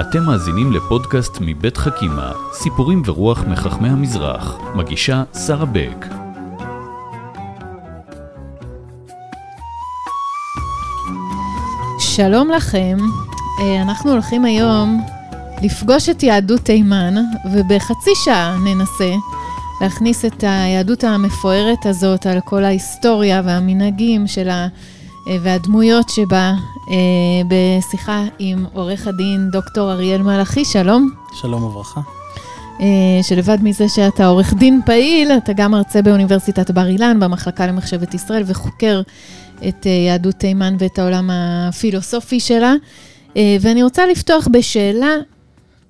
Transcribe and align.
אתם 0.00 0.22
מאזינים 0.22 0.72
לפודקאסט 0.72 1.38
מבית 1.40 1.76
חכימה, 1.76 2.32
סיפורים 2.52 3.02
ורוח 3.06 3.44
מחכמי 3.44 3.88
המזרח. 3.88 4.58
מגישה 4.74 5.22
שרה 5.46 5.66
בק. 5.66 6.06
שלום 11.98 12.50
לכם, 12.50 12.96
אה, 13.60 13.82
אנחנו 13.82 14.12
הולכים 14.12 14.44
היום 14.44 15.04
לפגוש 15.62 16.08
את 16.08 16.22
יהדות 16.22 16.60
תימן, 16.60 17.14
ובחצי 17.54 18.10
שעה 18.24 18.56
ננסה 18.64 19.14
להכניס 19.80 20.24
את 20.24 20.44
היהדות 20.46 21.04
המפוארת 21.04 21.86
הזאת 21.86 22.26
על 22.26 22.40
כל 22.44 22.64
ההיסטוריה 22.64 23.42
והמנהגים 23.44 24.26
שלה 24.26 24.62
אה, 24.62 24.99
והדמויות 25.26 26.08
שבה 26.08 26.54
אה, 26.90 26.94
בשיחה 27.48 28.24
עם 28.38 28.64
עורך 28.72 29.06
הדין 29.06 29.50
דוקטור 29.50 29.92
אריאל 29.92 30.22
מלאכי, 30.22 30.64
שלום. 30.64 31.10
שלום 31.40 31.62
וברכה. 31.62 32.00
שלבד 33.22 33.58
מזה 33.62 33.88
שאתה 33.88 34.26
עורך 34.26 34.54
דין 34.54 34.80
פעיל, 34.86 35.32
אתה 35.32 35.52
גם 35.52 35.70
מרצה 35.70 36.02
באוניברסיטת 36.02 36.70
בר 36.70 36.86
אילן, 36.86 37.20
במחלקה 37.20 37.66
למחשבת 37.66 38.14
ישראל, 38.14 38.42
וחוקר 38.46 39.02
את 39.68 39.86
יהדות 39.86 40.34
תימן 40.34 40.76
ואת 40.78 40.98
העולם 40.98 41.30
הפילוסופי 41.32 42.40
שלה. 42.40 42.74
ואני 43.36 43.82
רוצה 43.82 44.06
לפתוח 44.06 44.48
בשאלה, 44.52 45.14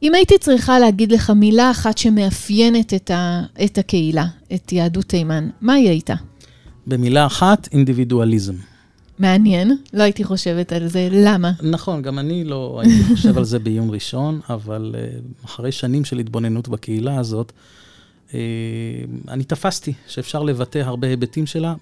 אם 0.02 0.14
הייתי 0.14 0.38
צריכה 0.38 0.78
להגיד 0.78 1.12
לך 1.12 1.30
מילה 1.30 1.70
אחת 1.70 1.98
שמאפיינת 1.98 2.94
את, 2.94 3.10
ה, 3.10 3.42
את 3.64 3.78
הקהילה, 3.78 4.26
את 4.54 4.72
יהדות 4.72 5.04
תימן, 5.04 5.48
מה 5.60 5.72
היא 5.72 5.88
הייתה? 5.88 6.14
במילה 6.86 7.26
אחת, 7.26 7.68
אינדיבידואליזם. 7.72 8.54
מעניין, 9.20 9.76
לא 9.92 10.02
הייתי 10.02 10.24
חושבת 10.24 10.72
על 10.72 10.88
זה, 10.88 11.08
למה? 11.12 11.52
נכון, 11.62 12.02
גם 12.02 12.18
אני 12.18 12.44
לא 12.44 12.80
הייתי 12.82 13.04
חושב 13.04 13.38
על 13.38 13.44
זה 13.44 13.58
בעיון 13.58 13.90
ראשון, 13.90 14.40
אבל 14.50 14.94
uh, 14.94 15.44
אחרי 15.44 15.72
שנים 15.72 16.04
של 16.04 16.18
התבוננות 16.18 16.68
בקהילה 16.68 17.18
הזאת, 17.18 17.52
uh, 18.28 18.32
אני 19.28 19.44
תפסתי 19.44 19.92
שאפשר 20.08 20.42
לבטא 20.42 20.78
הרבה 20.78 21.08
היבטים 21.08 21.46
שלה 21.46 21.74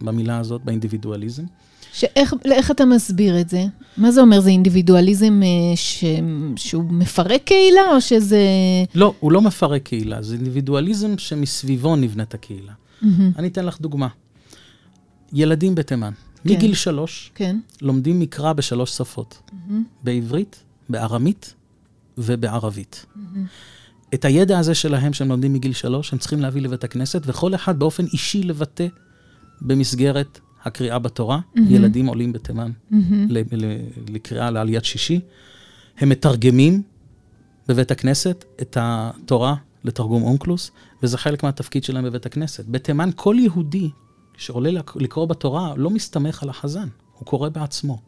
במילה 0.00 0.38
הזאת, 0.38 0.64
באינדיבידואליזם. 0.64 1.44
שאיך, 1.92 2.34
איך 2.44 2.70
אתה 2.70 2.84
מסביר 2.84 3.40
את 3.40 3.48
זה? 3.48 3.64
מה 3.96 4.10
זה 4.10 4.20
אומר? 4.20 4.40
זה 4.40 4.50
אינדיבידואליזם 4.50 5.40
אה, 5.42 5.76
ש, 5.76 6.04
שהוא 6.56 6.84
מפרק 6.84 7.42
קהילה, 7.44 7.80
או 7.94 8.00
שזה... 8.00 8.40
לא, 8.94 9.14
הוא 9.20 9.32
לא 9.32 9.40
מפרק 9.40 9.82
קהילה, 9.82 10.22
זה 10.22 10.34
אינדיבידואליזם 10.34 11.18
שמסביבו 11.18 11.96
נבנית 11.96 12.34
הקהילה. 12.34 12.72
Mm-hmm. 12.72 13.06
אני 13.38 13.48
אתן 13.48 13.66
לך 13.66 13.80
דוגמה. 13.80 14.08
ילדים 15.32 15.74
בתימן, 15.74 16.12
כן. 16.44 16.54
מגיל 16.54 16.74
שלוש, 16.74 17.30
כן. 17.34 17.58
לומדים 17.82 18.20
מקרא 18.20 18.52
בשלוש 18.52 18.90
שפות, 18.90 19.42
mm-hmm. 19.50 19.72
בעברית, 20.02 20.64
בארמית 20.88 21.54
ובערבית. 22.18 23.06
Mm-hmm. 23.16 23.38
את 24.14 24.24
הידע 24.24 24.58
הזה 24.58 24.74
שלהם, 24.74 25.12
שהם 25.12 25.28
לומדים 25.28 25.52
מגיל 25.52 25.72
שלוש, 25.72 26.12
הם 26.12 26.18
צריכים 26.18 26.40
להביא 26.40 26.62
לבית 26.62 26.84
הכנסת, 26.84 27.22
וכל 27.26 27.54
אחד 27.54 27.78
באופן 27.78 28.04
אישי 28.04 28.42
לבטא 28.42 28.86
במסגרת 29.60 30.40
הקריאה 30.64 30.98
בתורה, 30.98 31.38
mm-hmm. 31.38 31.60
ילדים 31.68 32.06
עולים 32.06 32.32
בתימן 32.32 32.70
mm-hmm. 32.70 32.94
לקריאה 34.08 34.50
לעליית 34.50 34.84
שישי. 34.84 35.20
הם 35.98 36.08
מתרגמים 36.08 36.82
בבית 37.68 37.90
הכנסת 37.90 38.44
את 38.62 38.76
התורה 38.80 39.54
לתרגום 39.84 40.22
אונקלוס, 40.22 40.70
וזה 41.02 41.18
חלק 41.18 41.42
מהתפקיד 41.42 41.84
שלהם 41.84 42.04
בבית 42.04 42.26
הכנסת. 42.26 42.64
בתימן 42.66 43.10
כל 43.16 43.36
יהודי 43.38 43.90
שעולה 44.38 44.80
לקרוא 44.96 45.26
בתורה 45.26 45.72
לא 45.76 45.90
מסתמך 45.90 46.42
על 46.42 46.48
החזן, 46.48 46.88
הוא 47.18 47.26
קורא 47.26 47.48
בעצמו. 47.48 47.98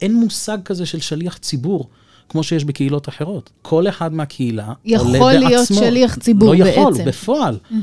אין 0.00 0.14
מושג 0.14 0.58
כזה 0.64 0.86
של 0.86 1.00
שליח 1.00 1.36
ציבור. 1.36 1.88
כמו 2.28 2.42
שיש 2.42 2.64
בקהילות 2.64 3.08
אחרות. 3.08 3.50
כל 3.62 3.88
אחד 3.88 4.12
מהקהילה 4.12 4.62
עולה 4.64 5.02
בעצמו. 5.02 5.16
יכול 5.16 5.32
להיות 5.32 5.66
שליח 5.74 6.18
ציבור 6.18 6.50
בעצם. 6.50 6.64
לא 6.64 6.68
יכול, 6.70 6.92
בפועל. 7.06 7.58
Mm-hmm. 7.70 7.74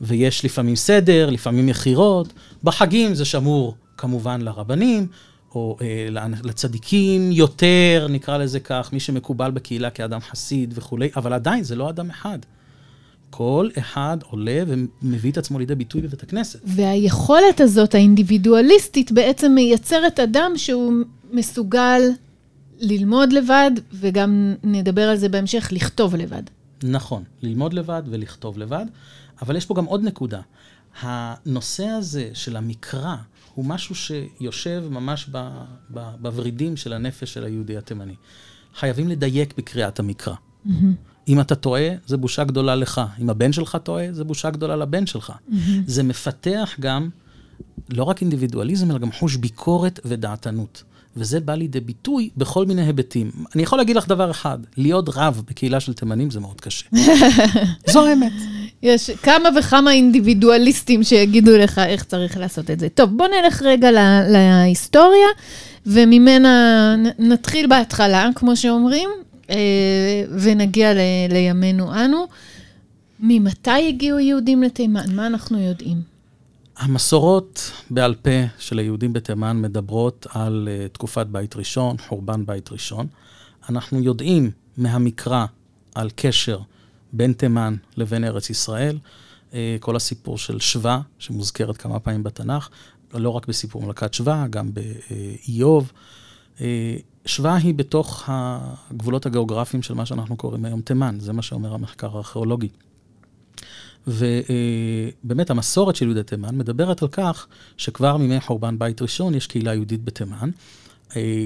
ויש 0.00 0.44
לפעמים 0.44 0.76
סדר, 0.76 1.30
לפעמים 1.30 1.66
מכירות. 1.66 2.32
בחגים 2.64 3.14
זה 3.14 3.24
שמור 3.24 3.74
כמובן 3.96 4.40
לרבנים, 4.40 5.06
או 5.54 5.76
אה, 5.80 6.26
לצדיקים 6.44 7.32
יותר, 7.32 8.06
נקרא 8.10 8.38
לזה 8.38 8.60
כך, 8.60 8.90
מי 8.92 9.00
שמקובל 9.00 9.50
בקהילה 9.50 9.90
כאדם 9.90 10.20
חסיד 10.20 10.74
וכולי, 10.76 11.08
אבל 11.16 11.32
עדיין 11.32 11.64
זה 11.64 11.76
לא 11.76 11.90
אדם 11.90 12.10
אחד. 12.10 12.38
כל 13.30 13.68
אחד 13.78 14.18
עולה 14.30 14.62
ומביא 14.66 15.32
את 15.32 15.38
עצמו 15.38 15.58
לידי 15.58 15.74
ביטוי 15.74 16.00
בבית 16.00 16.22
הכנסת. 16.22 16.60
והיכולת 16.64 17.60
הזאת, 17.60 17.94
האינדיבידואליסטית, 17.94 19.12
בעצם 19.12 19.52
מייצרת 19.52 20.20
אדם 20.20 20.52
שהוא 20.56 20.92
מסוגל 21.32 22.02
ללמוד 22.78 23.32
לבד, 23.32 23.70
וגם 23.92 24.54
נדבר 24.64 25.08
על 25.08 25.16
זה 25.16 25.28
בהמשך, 25.28 25.68
לכתוב 25.72 26.14
לבד. 26.16 26.42
נכון, 26.82 27.22
ללמוד 27.42 27.72
לבד 27.72 28.02
ולכתוב 28.10 28.58
לבד. 28.58 28.86
אבל 29.42 29.56
יש 29.56 29.66
פה 29.66 29.74
גם 29.74 29.84
עוד 29.84 30.04
נקודה. 30.04 30.40
הנושא 31.00 31.86
הזה 31.86 32.30
של 32.34 32.56
המקרא 32.56 33.16
הוא 33.54 33.64
משהו 33.64 33.94
שיושב 33.94 34.84
ממש 34.90 35.30
בוורידים 36.20 36.76
של 36.76 36.92
הנפש 36.92 37.34
של 37.34 37.44
היהודי 37.44 37.76
התימני. 37.76 38.14
חייבים 38.74 39.08
לדייק 39.08 39.54
בקריאת 39.56 39.98
המקרא. 39.98 40.34
Mm-hmm. 40.34 40.70
אם 41.28 41.40
אתה 41.40 41.54
טועה, 41.54 41.88
זה 42.06 42.16
בושה 42.16 42.44
גדולה 42.44 42.74
לך. 42.74 43.00
אם 43.20 43.30
הבן 43.30 43.52
שלך 43.52 43.78
טועה, 43.82 44.04
זה 44.12 44.24
בושה 44.24 44.50
גדולה 44.50 44.76
לבן 44.76 45.06
שלך. 45.06 45.30
Mm-hmm. 45.30 45.54
זה 45.86 46.02
מפתח 46.02 46.74
גם 46.80 47.08
לא 47.90 48.02
רק 48.04 48.20
אינדיבידואליזם, 48.20 48.90
אלא 48.90 48.98
גם 48.98 49.12
חוש 49.12 49.36
ביקורת 49.36 50.00
ודעתנות. 50.04 50.82
וזה 51.16 51.40
בא 51.40 51.54
לידי 51.54 51.80
ביטוי 51.80 52.28
בכל 52.36 52.66
מיני 52.66 52.82
היבטים. 52.82 53.30
אני 53.54 53.62
יכול 53.62 53.78
להגיד 53.78 53.96
לך 53.96 54.08
דבר 54.08 54.30
אחד, 54.30 54.58
להיות 54.76 55.08
רב 55.14 55.42
בקהילה 55.48 55.80
של 55.80 55.92
תימנים 55.92 56.30
זה 56.30 56.40
מאוד 56.40 56.60
קשה. 56.60 56.86
זו 57.92 58.06
האמת. 58.06 58.32
יש 58.82 59.10
כמה 59.10 59.48
וכמה 59.58 59.92
אינדיבידואליסטים 59.92 61.02
שיגידו 61.04 61.58
לך 61.58 61.78
איך 61.78 62.04
צריך 62.04 62.36
לעשות 62.36 62.70
את 62.70 62.80
זה. 62.80 62.88
טוב, 62.88 63.16
בוא 63.16 63.26
נלך 63.26 63.62
רגע 63.62 63.90
לה, 63.90 64.28
להיסטוריה, 64.28 65.28
וממנה 65.86 66.96
נתחיל 67.18 67.66
בהתחלה, 67.66 68.28
כמו 68.34 68.56
שאומרים, 68.56 69.08
ונגיע 70.42 70.94
ל, 70.94 70.98
לימינו 71.28 72.04
אנו. 72.04 72.26
ממתי 73.20 73.88
הגיעו 73.88 74.18
יהודים 74.18 74.62
לתימן? 74.62 75.14
מה 75.14 75.26
אנחנו 75.26 75.60
יודעים? 75.60 76.02
המסורות 76.76 77.72
בעל 77.90 78.14
פה 78.14 78.30
של 78.58 78.78
היהודים 78.78 79.12
בתימן 79.12 79.60
מדברות 79.60 80.26
על 80.30 80.68
uh, 80.68 80.92
תקופת 80.94 81.26
בית 81.26 81.56
ראשון, 81.56 81.96
חורבן 81.98 82.46
בית 82.46 82.72
ראשון. 82.72 83.06
אנחנו 83.68 84.00
יודעים 84.00 84.50
מהמקרא 84.76 85.46
על 85.94 86.10
קשר 86.16 86.58
בין 87.12 87.32
תימן 87.32 87.76
לבין 87.96 88.24
ארץ 88.24 88.50
ישראל. 88.50 88.98
Uh, 89.50 89.54
כל 89.80 89.96
הסיפור 89.96 90.38
של 90.38 90.60
שווה, 90.60 91.00
שמוזכרת 91.18 91.76
כמה 91.76 92.00
פעמים 92.00 92.22
בתנ"ך, 92.22 92.68
לא 93.14 93.30
רק 93.30 93.46
בסיפור 93.46 93.82
מלכת 93.86 94.14
שווה, 94.14 94.46
גם 94.50 94.70
באיוב. 94.74 95.92
שווה 97.28 97.56
היא 97.56 97.74
בתוך 97.74 98.24
הגבולות 98.26 99.26
הגיאוגרפיים 99.26 99.82
של 99.82 99.94
מה 99.94 100.06
שאנחנו 100.06 100.36
קוראים 100.36 100.64
היום 100.64 100.80
תימן, 100.80 101.16
זה 101.20 101.32
מה 101.32 101.42
שאומר 101.42 101.74
המחקר 101.74 102.16
הארכיאולוגי. 102.16 102.68
ובאמת 104.06 105.50
המסורת 105.50 105.96
של 105.96 106.04
יהודי 106.04 106.22
תימן 106.22 106.58
מדברת 106.58 107.02
על 107.02 107.08
כך 107.08 107.46
שכבר 107.76 108.16
מימי 108.16 108.40
חורבן 108.40 108.78
בית 108.78 109.02
ראשון 109.02 109.34
יש 109.34 109.46
קהילה 109.46 109.74
יהודית 109.74 110.04
בתימן. 110.04 110.50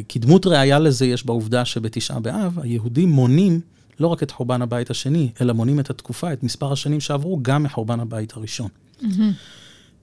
כדמות 0.08 0.46
ראייה 0.46 0.78
לזה 0.78 1.06
יש 1.06 1.26
בעובדה 1.26 1.64
שבתשעה 1.64 2.20
באב 2.20 2.58
היהודים 2.58 3.08
מונים 3.08 3.60
לא 4.00 4.06
רק 4.06 4.22
את 4.22 4.30
חורבן 4.30 4.62
הבית 4.62 4.90
השני, 4.90 5.30
אלא 5.40 5.52
מונים 5.52 5.80
את 5.80 5.90
התקופה, 5.90 6.32
את 6.32 6.42
מספר 6.42 6.72
השנים 6.72 7.00
שעברו, 7.00 7.38
גם 7.42 7.62
מחורבן 7.62 8.00
הבית 8.00 8.36
הראשון. 8.36 8.68
Mm-hmm. 9.00 9.06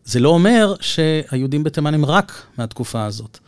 זה 0.06 0.19
לא 0.19 0.29
אומר 0.29 0.73
שהיהודים 0.79 1.63
בתימן 1.63 1.94
הם 1.94 2.06
רק 2.06 2.47
מהתקופה 2.57 3.06
הזאת. 3.06 3.40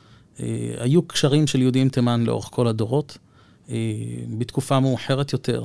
אה, 0.41 0.83
היו 0.83 1.01
קשרים 1.01 1.47
של 1.47 1.61
יהודים 1.61 1.89
תימן 1.89 2.23
לאורך 2.23 2.49
כל 2.51 2.67
הדורות. 2.67 3.17
אה, 3.69 3.75
בתקופה 4.37 4.79
מאוחרת 4.79 5.33
יותר, 5.33 5.63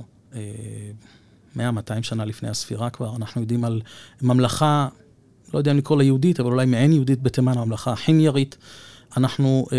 100-200 1.56 1.58
שנה 2.02 2.24
לפני 2.24 2.48
הספירה 2.48 2.90
כבר, 2.90 3.16
אנחנו 3.16 3.40
יודעים 3.40 3.64
על 3.64 3.80
ממלכה, 4.22 4.88
לא 5.54 5.58
יודע 5.58 5.70
אם 5.70 5.76
לקרוא 5.76 5.98
לה 5.98 6.04
יהודית, 6.04 6.40
אבל 6.40 6.52
אולי 6.52 6.66
מעין 6.66 6.92
יהודית 6.92 7.22
בתימן, 7.22 7.58
הממלכה 7.58 7.92
החימיירית. 7.92 8.56
אנחנו, 9.16 9.66
אה, 9.72 9.78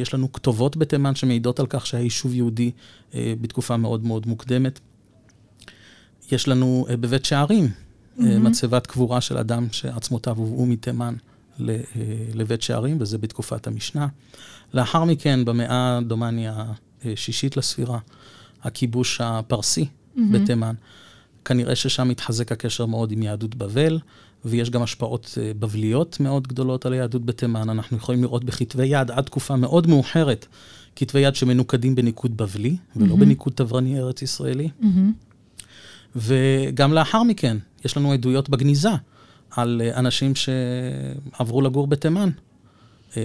יש 0.00 0.14
לנו 0.14 0.32
כתובות 0.32 0.76
בתימן 0.76 1.14
שמעידות 1.14 1.60
על 1.60 1.66
כך 1.66 1.86
שהיה 1.86 2.02
יישוב 2.02 2.34
יהודי 2.34 2.70
אה, 3.14 3.34
בתקופה 3.40 3.76
מאוד 3.76 4.04
מאוד 4.04 4.26
מוקדמת. 4.26 4.80
יש 6.32 6.48
לנו 6.48 6.86
אה, 6.88 6.96
בבית 6.96 7.24
שערים 7.24 7.64
mm-hmm. 7.64 8.24
אה, 8.26 8.38
מצבת 8.38 8.86
קבורה 8.86 9.20
של 9.20 9.38
אדם 9.38 9.66
שעצמותיו 9.72 10.36
הובאו 10.36 10.66
מתימן 10.66 11.14
אה, 11.14 11.35
לבית 12.34 12.62
שערים, 12.62 12.96
וזה 13.00 13.18
בתקופת 13.18 13.66
המשנה. 13.66 14.06
לאחר 14.74 15.04
מכן, 15.04 15.44
במאה, 15.44 15.98
דומני, 16.06 16.46
השישית 17.04 17.56
לספירה, 17.56 17.98
הכיבוש 18.62 19.20
הפרסי 19.20 19.84
mm-hmm. 19.84 20.20
בתימן. 20.32 20.74
כנראה 21.44 21.76
ששם 21.76 22.10
התחזק 22.10 22.52
הקשר 22.52 22.86
מאוד 22.86 23.12
עם 23.12 23.22
יהדות 23.22 23.54
בבל, 23.54 23.98
ויש 24.44 24.70
גם 24.70 24.82
השפעות 24.82 25.38
אה, 25.40 25.52
בבליות 25.58 26.20
מאוד 26.20 26.48
גדולות 26.48 26.86
על 26.86 26.92
היהדות 26.92 27.24
בתימן. 27.24 27.70
אנחנו 27.70 27.96
יכולים 27.96 28.22
לראות 28.22 28.44
בכתבי 28.44 28.86
יד 28.86 29.10
עד 29.10 29.24
תקופה 29.24 29.56
מאוד 29.56 29.86
מאוחרת, 29.86 30.46
כתבי 30.96 31.20
יד 31.20 31.34
שמנוקדים 31.34 31.94
בניקוד 31.94 32.36
בבלי, 32.36 32.76
ולא 32.96 33.14
mm-hmm. 33.14 33.18
בניקוד 33.18 33.52
תברני 33.52 33.98
ארץ 33.98 34.22
ישראלי. 34.22 34.68
Mm-hmm. 34.80 34.86
וגם 36.16 36.92
לאחר 36.92 37.22
מכן, 37.22 37.56
יש 37.84 37.96
לנו 37.96 38.12
עדויות 38.12 38.48
בגניזה 38.48 38.90
על 39.50 39.82
אה, 39.84 39.98
אנשים 39.98 40.32
שעברו 40.34 41.62
לגור 41.62 41.86
בתימן, 41.86 42.30
אה, 43.16 43.22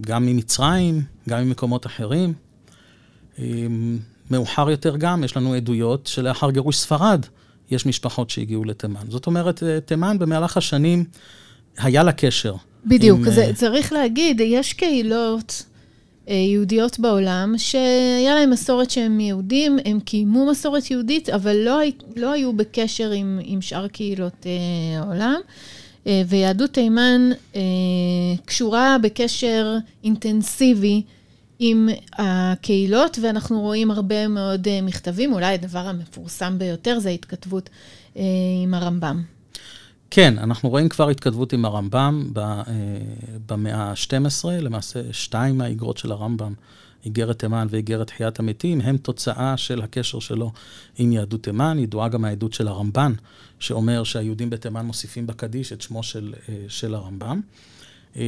גם 0.00 0.26
ממצרים, 0.26 1.02
גם 1.28 1.44
ממקומות 1.44 1.86
אחרים. 1.86 2.32
מאוחר 4.30 4.70
יותר 4.70 4.96
גם, 4.96 5.24
יש 5.24 5.36
לנו 5.36 5.54
עדויות 5.54 6.06
שלאחר 6.06 6.50
גירוש 6.50 6.76
ספרד, 6.76 7.26
יש 7.70 7.86
משפחות 7.86 8.30
שהגיעו 8.30 8.64
לתימן. 8.64 9.00
זאת 9.08 9.26
אומרת, 9.26 9.62
אה, 9.62 9.80
תימן 9.80 10.18
במהלך 10.18 10.56
השנים 10.56 11.04
היה 11.78 12.02
לה 12.02 12.12
קשר. 12.12 12.54
בדיוק, 12.84 13.18
עם, 13.18 13.30
זה. 13.30 13.52
צריך 13.54 13.92
להגיד, 13.92 14.40
יש 14.40 14.72
קהילות 14.72 15.66
יהודיות 16.28 16.98
בעולם 16.98 17.54
שהיה 17.56 18.34
להם 18.34 18.50
מסורת 18.50 18.90
שהם 18.90 19.20
יהודים, 19.20 19.78
הם 19.84 20.00
קיימו 20.00 20.46
מסורת 20.46 20.90
יהודית, 20.90 21.28
אבל 21.28 21.56
לא, 21.56 21.80
לא 22.16 22.32
היו 22.32 22.52
בקשר 22.52 23.10
עם, 23.10 23.40
עם 23.42 23.62
שאר 23.62 23.88
קהילות 23.88 24.42
uh, 24.42 24.46
העולם. 25.02 25.40
Uh, 26.04 26.08
ויהדות 26.26 26.70
תימן 26.70 27.30
קשורה 28.44 28.96
בקשר 29.02 29.76
אינטנסיבי 30.04 31.02
עם 31.58 31.88
הקהילות, 32.18 33.18
ואנחנו 33.22 33.60
רואים 33.60 33.90
הרבה 33.90 34.28
מאוד 34.28 34.68
אה, 34.68 34.82
מכתבים. 34.82 35.32
אולי 35.32 35.54
הדבר 35.54 35.78
המפורסם 35.78 36.58
ביותר 36.58 36.98
זה 36.98 37.08
ההתכתבות 37.08 37.70
אה, 38.16 38.22
עם 38.62 38.74
הרמב"ם. 38.74 39.35
כן, 40.10 40.38
אנחנו 40.38 40.68
רואים 40.68 40.88
כבר 40.88 41.08
התכתבות 41.08 41.52
עם 41.52 41.64
הרמב"ם 41.64 42.30
אה, 42.36 42.62
במאה 43.46 43.82
ה-12, 43.82 44.48
למעשה 44.50 45.00
שתיים 45.12 45.58
מהאיגרות 45.58 45.96
של 45.96 46.12
הרמב"ם, 46.12 46.54
איגרת 47.04 47.38
תימן 47.38 47.66
ואיגרת 47.70 48.06
תחיית 48.06 48.38
המתים, 48.38 48.80
הם 48.80 48.96
תוצאה 48.96 49.56
של 49.56 49.82
הקשר 49.82 50.18
שלו 50.18 50.52
עם 50.98 51.12
יהדות 51.12 51.42
תימן. 51.42 51.78
ידועה 51.78 52.08
גם 52.08 52.24
העדות 52.24 52.52
של 52.52 52.68
הרמב"ן, 52.68 53.12
שאומר 53.58 54.04
שהיהודים 54.04 54.50
בתימן 54.50 54.86
מוסיפים 54.86 55.26
בקדיש 55.26 55.72
את 55.72 55.82
שמו 55.82 56.02
של, 56.02 56.34
של 56.68 56.94
הרמב"ם. 56.94 57.40
אה, 58.16 58.22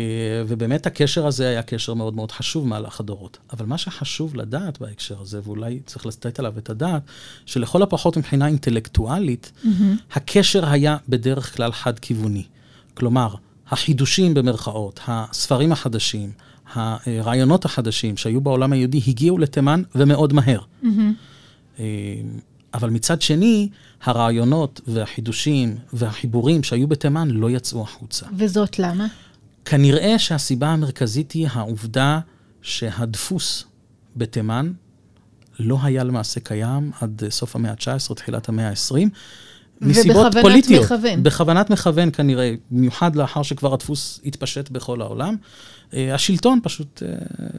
ובאמת 0.48 0.86
הקשר 0.86 1.26
הזה 1.26 1.48
היה 1.48 1.62
קשר 1.62 1.94
מאוד 1.94 2.14
מאוד 2.14 2.32
חשוב 2.32 2.66
מהלך 2.66 3.00
הדורות. 3.00 3.38
אבל 3.52 3.66
מה 3.66 3.78
שחשוב 3.78 4.36
לדעת 4.36 4.80
בהקשר 4.80 5.20
הזה, 5.20 5.40
ואולי 5.44 5.80
צריך 5.86 6.06
לתת 6.06 6.38
עליו 6.38 6.58
את 6.58 6.70
הדעת, 6.70 7.02
שלכל 7.46 7.82
הפחות 7.82 8.16
מבחינה 8.16 8.46
אינטלקטואלית, 8.46 9.52
mm-hmm. 9.54 9.68
הקשר 10.12 10.68
היה 10.68 10.96
בדרך 11.08 11.56
כלל 11.56 11.72
חד-כיווני. 11.72 12.44
כלומר, 12.94 13.34
החידושים 13.70 14.34
במרכאות, 14.34 15.00
הספרים 15.06 15.72
החדשים, 15.72 16.30
הרעיונות 16.74 17.64
החדשים 17.64 18.16
שהיו 18.16 18.40
בעולם 18.40 18.72
היהודי 18.72 19.00
הגיעו 19.06 19.38
לתימן 19.38 19.82
ומאוד 19.94 20.32
מהר. 20.32 20.60
Mm-hmm. 20.82 21.78
אבל 22.74 22.90
מצד 22.90 23.22
שני, 23.22 23.68
הרעיונות 24.02 24.80
והחידושים 24.86 25.76
והחיבורים 25.92 26.62
שהיו 26.62 26.88
בתימן 26.88 27.30
לא 27.30 27.50
יצאו 27.50 27.82
החוצה. 27.82 28.26
וזאת 28.36 28.78
למה? 28.78 29.06
כנראה 29.68 30.18
שהסיבה 30.18 30.68
המרכזית 30.68 31.32
היא 31.32 31.48
העובדה 31.52 32.20
שהדפוס 32.62 33.64
בתימן 34.16 34.72
לא 35.58 35.78
היה 35.82 36.04
למעשה 36.04 36.40
קיים 36.40 36.90
עד 37.00 37.22
סוף 37.30 37.56
המאה 37.56 37.70
ה-19, 37.70 38.14
תחילת 38.14 38.48
המאה 38.48 38.68
ה-20. 38.68 39.08
מסיבות 39.80 40.26
פוליטיות. 40.42 40.82
ובכוונת 40.82 41.02
מכוון. 41.02 41.22
בכוונת 41.22 41.70
מכוון 41.70 42.10
כנראה, 42.10 42.54
במיוחד 42.70 43.16
לאחר 43.16 43.42
שכבר 43.42 43.74
הדפוס 43.74 44.20
התפשט 44.24 44.70
בכל 44.70 45.00
העולם. 45.00 45.36
אה, 45.94 46.14
השלטון 46.14 46.60
פשוט 46.62 47.02
אה, 47.02 47.14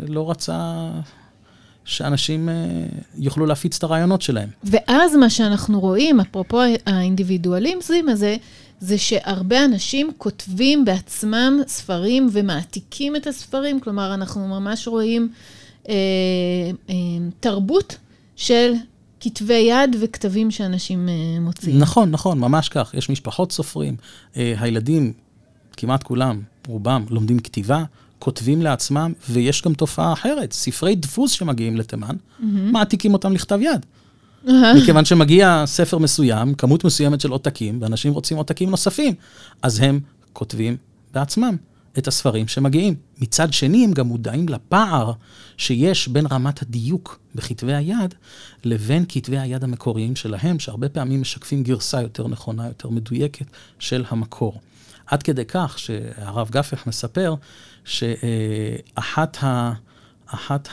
לא 0.07 0.31
רצה 0.31 0.89
שאנשים 1.85 2.49
אה, 2.49 2.53
יוכלו 3.17 3.45
להפיץ 3.45 3.77
את 3.77 3.83
הרעיונות 3.83 4.21
שלהם. 4.21 4.49
ואז 4.63 5.15
מה 5.15 5.29
שאנחנו 5.29 5.79
רואים, 5.79 6.19
אפרופו 6.19 6.61
האינדיבידואליזם 6.85 8.09
הזה, 8.09 8.37
זה 8.79 8.97
שהרבה 8.97 9.65
אנשים 9.65 10.11
כותבים 10.17 10.85
בעצמם 10.85 11.59
ספרים 11.67 12.29
ומעתיקים 12.31 13.15
את 13.15 13.27
הספרים, 13.27 13.79
כלומר, 13.79 14.13
אנחנו 14.13 14.47
ממש 14.47 14.87
רואים 14.87 15.29
אה, 15.89 15.93
אה, 16.89 16.95
תרבות 17.39 17.97
של 18.35 18.73
כתבי 19.19 19.53
יד 19.53 19.95
וכתבים 19.99 20.51
שאנשים 20.51 21.09
אה, 21.09 21.39
מוציאים. 21.39 21.79
נכון, 21.79 22.11
נכון, 22.11 22.39
ממש 22.39 22.69
כך. 22.69 22.93
יש 22.93 23.09
משפחות 23.09 23.51
סופרים. 23.51 23.95
אה, 24.37 24.53
הילדים, 24.59 25.13
כמעט 25.77 26.03
כולם, 26.03 26.41
רובם, 26.67 27.05
לומדים 27.09 27.39
כתיבה, 27.39 27.83
כותבים 28.19 28.61
לעצמם, 28.61 29.13
ויש 29.29 29.61
גם 29.61 29.73
תופעה 29.73 30.13
אחרת, 30.13 30.53
ספרי 30.53 30.95
דפוס 30.95 31.31
שמגיעים 31.31 31.77
לתימן, 31.77 32.15
mm-hmm. 32.15 32.43
מעתיקים 32.71 33.13
אותם 33.13 33.33
לכתב 33.33 33.59
יד. 33.61 33.85
מכיוון 34.75 35.05
שמגיע 35.05 35.63
ספר 35.65 35.97
מסוים, 35.97 36.53
כמות 36.53 36.83
מסוימת 36.83 37.21
של 37.21 37.31
עותקים, 37.31 37.81
ואנשים 37.81 38.13
רוצים 38.13 38.37
עותקים 38.37 38.69
נוספים, 38.69 39.13
אז 39.61 39.79
הם 39.79 39.99
כותבים 40.33 40.77
בעצמם 41.13 41.55
את 41.97 42.07
הספרים 42.07 42.47
שמגיעים. 42.47 42.95
מצד 43.17 43.53
שני, 43.53 43.83
הם 43.85 43.91
גם 43.91 44.07
מודעים 44.07 44.49
לפער 44.49 45.11
שיש 45.57 46.07
בין 46.07 46.25
רמת 46.31 46.61
הדיוק 46.61 47.19
בכתבי 47.35 47.73
היד 47.73 48.15
לבין 48.63 49.05
כתבי 49.09 49.39
היד 49.39 49.63
המקוריים 49.63 50.15
שלהם, 50.15 50.59
שהרבה 50.59 50.89
פעמים 50.89 51.21
משקפים 51.21 51.63
גרסה 51.63 52.01
יותר 52.01 52.27
נכונה, 52.27 52.67
יותר 52.67 52.89
מדויקת 52.89 53.45
של 53.79 54.05
המקור. 54.09 54.59
עד 55.05 55.23
כדי 55.23 55.45
כך 55.45 55.79
שהרב 55.79 56.49
גפך 56.49 56.87
מספר 56.87 57.35
שאחת 57.85 59.43
ה... 59.43 59.73
אחת 60.33 60.69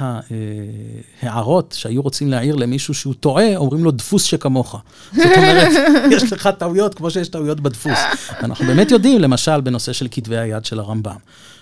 ההערות 1.23 1.75
שהיו 1.79 2.03
רוצים 2.03 2.29
להעיר 2.29 2.57
למישהו 2.57 2.95
שהוא 2.95 3.15
טועה, 3.15 3.57
אומרים 3.57 3.85
לו 3.85 3.91
דפוס 3.91 4.23
שכמוך. 4.23 4.77
זאת 5.17 5.27
אומרת, 5.37 5.69
יש 6.15 6.33
לך 6.33 6.49
טעויות 6.59 6.95
כמו 6.95 7.11
שיש 7.11 7.29
טעויות 7.29 7.61
בדפוס. 7.61 7.99
אנחנו 8.41 8.67
באמת 8.67 8.91
יודעים, 8.91 9.21
למשל, 9.21 9.61
בנושא 9.61 9.93
של 9.93 10.09
כתבי 10.11 10.39
היד 10.39 10.65
של 10.65 10.79
הרמב"ם, 10.79 11.17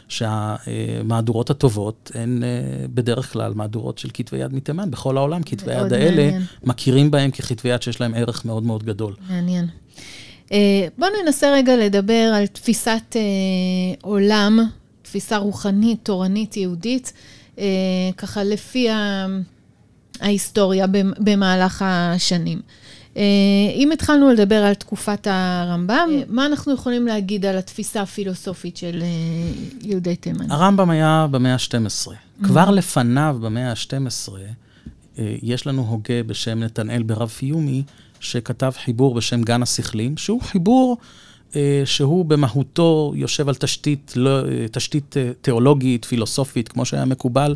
שהמהדורות 0.09 1.51
הטובות 1.51 2.11
הן 2.15 2.43
אה, 2.43 2.87
בדרך 2.95 3.33
כלל 3.33 3.53
מהדורות 3.55 3.99
של 3.99 4.09
כתבי 4.15 4.37
יד 4.39 4.55
מתימן. 4.55 4.91
בכל 4.91 5.17
העולם, 5.17 5.43
כתבי 5.43 5.75
היד 5.75 5.93
האלה, 5.93 6.39
מכירים 6.65 7.11
בהם 7.11 7.31
ככתבי 7.31 7.69
יד 7.69 7.83
שיש 7.83 8.01
להם 8.01 8.15
ערך 8.15 8.45
מאוד 8.45 8.63
מאוד 8.63 8.83
גדול. 8.83 9.15
מעניין. 9.31 9.67
אה, 10.53 10.87
בואו 10.99 11.11
ננסה 11.25 11.53
רגע 11.53 11.77
לדבר 11.77 12.33
על 12.35 12.47
תפיסת 12.47 13.17
אה, 13.17 13.21
עולם, 14.03 14.59
תפיסה 15.03 15.37
רוחנית, 15.37 15.99
תורנית, 16.03 16.57
יהודית. 16.57 17.13
אה, 17.59 17.65
ככה 18.17 18.45
לפי 18.45 18.89
ההיסטוריה 20.21 20.87
במהלך 21.19 21.85
השנים. 21.87 22.61
אה, 23.17 23.23
אם 23.75 23.93
התחלנו 23.93 24.31
לדבר 24.31 24.65
על 24.65 24.75
תקופת 24.75 25.27
הרמב"ם, 25.31 26.09
אה, 26.13 26.23
מה 26.29 26.47
אנחנו 26.47 26.75
יכולים 26.75 27.07
להגיד 27.07 27.47
על 27.47 27.59
התפיסה 27.59 28.03
הפילוסופית 28.03 28.77
של 28.77 29.03
יהודי 29.83 30.17
תימן? 30.17 30.51
הרמב"ם 30.51 30.91
היה 30.91 31.27
במאה 31.31 31.53
ה-12. 31.53 32.09
Mm-hmm. 32.09 32.47
כבר 32.47 32.71
לפניו, 32.71 33.37
במאה 33.41 33.71
ה-12, 33.71 34.33
יש 35.43 35.67
לנו 35.67 35.83
הוגה 35.83 36.23
בשם 36.27 36.59
נתנאל 36.59 37.03
ברב 37.03 37.29
פיומי, 37.29 37.83
שכתב 38.21 38.73
חיבור 38.85 39.15
בשם 39.15 39.43
גן 39.43 39.63
השכלים, 39.63 40.17
שהוא 40.17 40.43
חיבור 40.43 40.97
אה, 41.01 41.07
שהוא 41.85 42.25
במהותו 42.25 43.13
יושב 43.17 43.49
על 43.49 43.55
תשתית, 43.55 44.13
לא, 44.17 44.49
אה, 44.49 44.67
תשתית 44.73 45.17
אה, 45.17 45.31
תיאולוגית, 45.41 46.05
פילוסופית, 46.05 46.69
כמו 46.69 46.85
שהיה 46.85 47.05
מקובל 47.05 47.55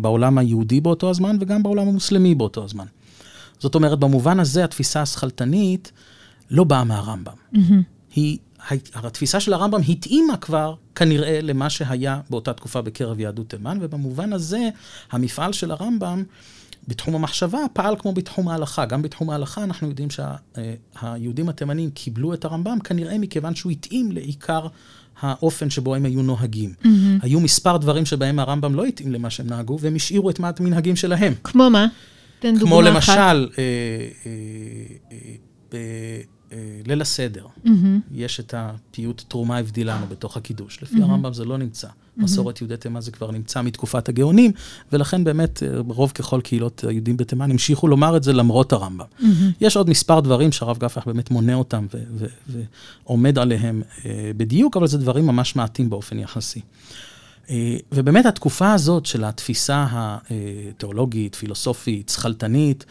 בעולם 0.00 0.38
היהודי 0.38 0.80
באותו 0.80 1.10
הזמן 1.10 1.36
וגם 1.40 1.62
בעולם 1.62 1.88
המוסלמי 1.88 2.34
באותו 2.34 2.64
הזמן. 2.64 2.86
זאת 3.58 3.74
אומרת, 3.74 3.98
במובן 3.98 4.40
הזה 4.40 4.64
התפיסה 4.64 5.02
השכלתנית 5.02 5.92
לא 6.50 6.64
באה 6.64 6.84
מהרמב"ם. 6.84 7.32
Mm-hmm. 7.54 7.58
היא, 8.14 8.38
התפיסה 8.94 9.40
של 9.40 9.52
הרמב"ם 9.52 9.80
התאימה 9.88 10.36
כבר 10.36 10.74
כנראה 10.94 11.40
למה 11.42 11.70
שהיה 11.70 12.20
באותה 12.30 12.52
תקופה 12.52 12.82
בקרב 12.82 13.20
יהדות 13.20 13.48
תימן, 13.48 13.78
ובמובן 13.80 14.32
הזה 14.32 14.68
המפעל 15.12 15.52
של 15.52 15.70
הרמב"ם 15.70 16.22
בתחום 16.88 17.14
המחשבה 17.14 17.58
פעל 17.72 17.96
כמו 17.98 18.12
בתחום 18.12 18.48
ההלכה. 18.48 18.84
גם 18.84 19.02
בתחום 19.02 19.30
ההלכה 19.30 19.64
אנחנו 19.64 19.88
יודעים 19.88 20.08
שהיהודים 20.10 21.48
התימנים 21.48 21.90
קיבלו 21.90 22.34
את 22.34 22.44
הרמב"ם, 22.44 22.78
כנראה 22.84 23.18
מכיוון 23.18 23.54
שהוא 23.54 23.72
התאים 23.72 24.12
לעיקר 24.12 24.66
האופן 25.20 25.70
שבו 25.70 25.94
הם 25.94 26.04
היו 26.04 26.22
נוהגים. 26.22 26.74
Mm-hmm. 26.82 26.86
היו 27.22 27.40
מספר 27.40 27.76
דברים 27.76 28.06
שבהם 28.06 28.38
הרמב"ם 28.38 28.74
לא 28.74 28.84
התאים 28.84 29.12
למה 29.12 29.30
שהם 29.30 29.46
נהגו, 29.46 29.78
והם 29.80 29.94
השאירו 29.94 30.30
את 30.30 30.40
מעט 30.40 30.60
המנהגים 30.60 30.96
שלהם. 30.96 31.34
כמו 31.44 31.70
מה? 31.70 31.86
תן 32.38 32.58
דוגמה 32.58 32.58
אחת. 32.58 32.68
כמו 32.68 32.82
למשל, 32.82 33.48
אה, 33.58 33.64
אה, 34.26 34.32
אה, 35.74 36.20
ליל 36.86 37.00
הסדר, 37.02 37.46
Mm-hmm. 37.64 37.68
יש 38.12 38.40
את 38.40 38.54
הפיוט 38.56 39.22
תרומה 39.28 39.58
הבדילה 39.58 39.96
לנו 39.96 40.06
בתוך 40.06 40.36
הקידוש. 40.36 40.82
לפי 40.82 41.02
הרמב"ם 41.02 41.32
זה 41.32 41.44
לא 41.44 41.58
נמצא. 41.58 41.88
מסורת 42.16 42.60
יהודי 42.60 42.76
תימן 42.76 43.00
זה 43.00 43.10
כבר 43.10 43.30
נמצא 43.30 43.62
מתקופת 43.62 44.08
הגאונים, 44.08 44.52
ולכן 44.92 45.24
באמת 45.24 45.62
אה, 45.62 45.68
רוב 45.88 46.10
ככל 46.10 46.40
קהילות 46.40 46.84
היהודים 46.88 47.16
בתימן 47.16 47.50
המשיכו 47.50 47.88
לומר 47.88 48.16
את 48.16 48.22
זה 48.22 48.32
למרות 48.32 48.72
הרמב"ם. 48.72 49.04
יש 49.60 49.76
עוד 49.76 49.90
מספר 49.90 50.20
דברים 50.20 50.52
שהרב 50.52 50.78
גפח 50.78 51.06
באמת 51.06 51.30
מונה 51.30 51.54
אותם 51.54 51.86
ו- 51.94 52.02
ו- 52.48 52.62
ועומד 53.04 53.38
עליהם 53.38 53.82
אה, 54.04 54.30
בדיוק, 54.36 54.76
אבל 54.76 54.86
זה 54.86 54.98
דברים 54.98 55.26
ממש 55.26 55.56
מעטים 55.56 55.90
באופן 55.90 56.18
יחסי. 56.18 56.60
אה, 57.50 57.76
ובאמת 57.92 58.26
התקופה 58.26 58.72
הזאת 58.72 59.06
של 59.06 59.24
התפיסה 59.24 59.86
התיאולוגית, 59.90 61.34
פילוסופית, 61.34 62.08
שכלתנית, 62.08 62.84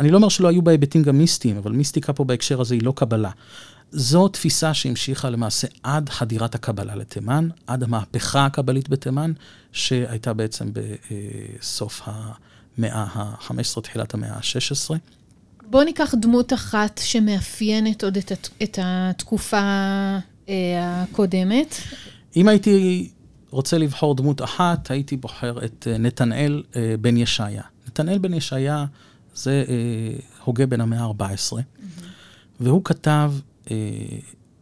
אני 0.00 0.10
לא 0.10 0.16
אומר 0.16 0.28
שלא 0.28 0.48
היו 0.48 0.62
בה 0.62 0.70
היבטים 0.70 1.02
גם 1.02 1.18
מיסטיים, 1.18 1.56
אבל 1.56 1.72
מיסטיקה 1.72 2.12
פה 2.12 2.24
בהקשר 2.24 2.60
הזה 2.60 2.74
היא 2.74 2.82
לא 2.82 2.92
קבלה. 2.96 3.30
זו 3.90 4.28
תפיסה 4.28 4.74
שהמשיכה 4.74 5.30
למעשה 5.30 5.66
עד 5.82 6.08
חדירת 6.08 6.54
הקבלה 6.54 6.96
לתימן, 6.96 7.48
עד 7.66 7.82
המהפכה 7.82 8.46
הקבלית 8.46 8.88
בתימן, 8.88 9.32
שהייתה 9.72 10.32
בעצם 10.32 10.70
בסוף 10.72 12.02
המאה 12.04 13.04
ה-15, 13.12 13.80
תחילת 13.82 14.14
המאה 14.14 14.32
ה-16. 14.32 14.94
בואו 15.70 15.84
ניקח 15.84 16.14
דמות 16.20 16.52
אחת 16.52 17.00
שמאפיינת 17.04 18.04
עוד 18.04 18.16
את, 18.16 18.32
הת- 18.32 18.48
את 18.62 18.78
התקופה 18.82 19.58
אה, 20.48 20.54
הקודמת. 21.02 21.74
אם 22.36 22.48
הייתי 22.48 23.08
רוצה 23.50 23.78
לבחור 23.78 24.14
דמות 24.14 24.42
אחת, 24.42 24.90
הייתי 24.90 25.16
בוחר 25.16 25.64
את 25.64 25.86
אה, 25.90 25.98
נתנאל 25.98 26.62
אה, 26.76 26.94
בן 27.00 27.16
ישעיה. 27.16 27.62
נתנאל 27.86 28.18
בן 28.18 28.34
ישעיה 28.34 28.84
זה 29.42 29.64
אה, 29.68 30.18
הוגה 30.44 30.66
בן 30.66 30.80
המאה 30.80 31.04
ה-14, 31.04 31.56
והוא 32.60 32.84
כתב 32.84 33.32
אה, 33.70 33.76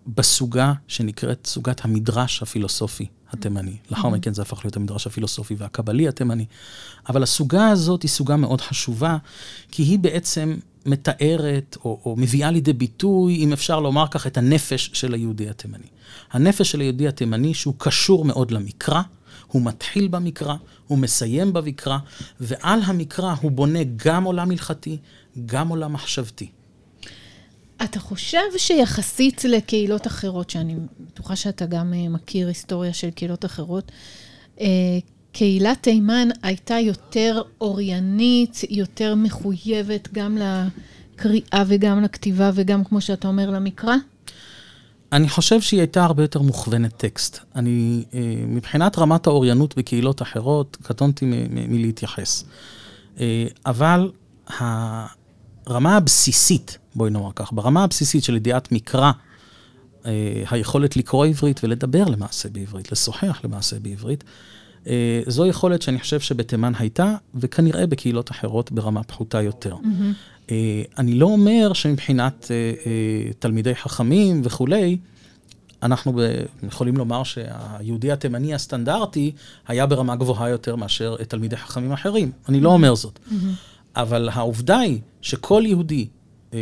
בסוגה 0.06 0.72
שנקראת 0.88 1.46
סוגת 1.46 1.84
המדרש 1.84 2.42
הפילוסופי 2.42 3.06
התימני. 3.30 3.76
לאחר 3.90 4.08
מכן 4.08 4.34
זה 4.34 4.42
הפך 4.42 4.64
להיות 4.64 4.76
המדרש 4.76 5.06
הפילוסופי 5.06 5.54
והקבלי 5.58 6.08
התימני. 6.08 6.44
אבל 7.08 7.22
הסוגה 7.22 7.68
הזאת 7.68 8.02
היא 8.02 8.08
סוגה 8.08 8.36
מאוד 8.36 8.60
חשובה, 8.60 9.16
כי 9.70 9.82
היא 9.82 9.98
בעצם 9.98 10.56
מתארת 10.86 11.76
או, 11.84 12.00
או 12.04 12.16
מביאה 12.16 12.50
לידי 12.50 12.72
ביטוי, 12.72 13.36
אם 13.36 13.52
אפשר 13.52 13.80
לומר 13.80 14.04
כך, 14.10 14.26
את 14.26 14.36
הנפש 14.36 14.90
של 14.92 15.14
היהודי 15.14 15.48
התימני. 15.48 15.86
הנפש 16.30 16.70
של 16.70 16.80
היהודי 16.80 17.08
התימני 17.08 17.54
שהוא 17.54 17.74
קשור 17.78 18.24
מאוד 18.24 18.50
למקרא, 18.50 19.02
הוא 19.52 19.62
מתחיל 19.62 20.08
במקרא, 20.08 20.54
הוא 20.86 20.98
מסיים 20.98 21.52
במקרא, 21.52 21.98
ועל 22.40 22.80
המקרא 22.84 23.34
הוא 23.40 23.50
בונה 23.50 23.78
גם 23.96 24.24
עולם 24.24 24.50
הלכתי, 24.50 24.98
גם 25.46 25.68
עולם 25.68 25.92
מחשבתי. 25.92 26.50
אתה 27.84 28.00
חושב 28.00 28.38
שיחסית 28.56 29.44
לקהילות 29.44 30.06
אחרות, 30.06 30.50
שאני 30.50 30.76
בטוחה 31.00 31.36
שאתה 31.36 31.66
גם 31.66 31.94
אה, 31.94 32.08
מכיר 32.08 32.48
היסטוריה 32.48 32.92
של 32.92 33.10
קהילות 33.10 33.44
אחרות, 33.44 33.92
אה, 34.60 34.66
קהילת 35.32 35.82
תימן 35.82 36.28
הייתה 36.42 36.78
יותר 36.78 37.42
אוריינית, 37.60 38.60
יותר 38.70 39.14
מחויבת 39.14 40.08
גם 40.12 40.38
לקריאה 40.38 41.64
וגם 41.66 42.02
לכתיבה 42.02 42.50
וגם, 42.54 42.84
כמו 42.84 43.00
שאתה 43.00 43.28
אומר, 43.28 43.50
למקרא? 43.50 43.94
אני 45.12 45.28
חושב 45.28 45.60
שהיא 45.60 45.80
הייתה 45.80 46.04
הרבה 46.04 46.22
יותר 46.22 46.42
מוכוונת 46.42 46.96
טקסט. 46.96 47.38
אני, 47.54 48.04
אה, 48.14 48.20
מבחינת 48.46 48.98
רמת 48.98 49.26
האוריינות 49.26 49.78
בקהילות 49.78 50.22
אחרות, 50.22 50.76
קטונתי 50.82 51.24
מלהתייחס. 51.50 52.44
אה, 53.20 53.46
אבל 53.66 54.10
הרמה 54.48 55.96
הבסיסית, 55.96 56.78
בואי 56.94 57.10
נאמר 57.10 57.30
כך, 57.34 57.52
ברמה 57.52 57.84
הבסיסית 57.84 58.24
של 58.24 58.36
ידיעת 58.36 58.72
מקרא, 58.72 59.12
אה, 60.06 60.42
היכולת 60.50 60.96
לקרוא 60.96 61.26
עברית 61.26 61.64
ולדבר 61.64 62.04
למעשה 62.04 62.48
בעברית, 62.48 62.92
לשוחח 62.92 63.40
למעשה 63.44 63.76
בעברית, 63.80 64.24
זו 65.26 65.46
יכולת 65.46 65.82
שאני 65.82 66.00
חושב 66.00 66.20
שבתימן 66.20 66.72
הייתה, 66.78 67.14
וכנראה 67.34 67.86
בקהילות 67.86 68.30
אחרות 68.30 68.72
ברמה 68.72 69.02
פחותה 69.02 69.42
יותר. 69.42 69.74
אה, 69.74 70.10
אני 70.98 71.14
לא 71.14 71.26
אומר 71.26 71.72
שמבחינת 71.72 72.46
אה, 72.50 72.56
אה, 72.86 73.32
תלמידי 73.38 73.74
חכמים 73.74 74.40
וכולי, 74.44 74.98
אנחנו 75.82 76.12
ב- 76.12 76.42
יכולים 76.66 76.96
לומר 76.96 77.22
שהיהודי 77.24 78.12
התימני 78.12 78.54
הסטנדרטי 78.54 79.32
היה 79.68 79.86
ברמה 79.86 80.16
גבוהה 80.16 80.48
יותר 80.48 80.76
מאשר 80.76 81.16
תלמידי 81.28 81.56
חכמים 81.56 81.92
אחרים. 81.92 82.30
אני 82.48 82.60
לא 82.60 82.68
אומר 82.72 82.94
זאת. 82.94 83.18
אבל 83.96 84.28
העובדה 84.32 84.78
היא 84.78 85.00
שכל 85.22 85.62
יהודי, 85.66 86.06
אה, 86.54 86.58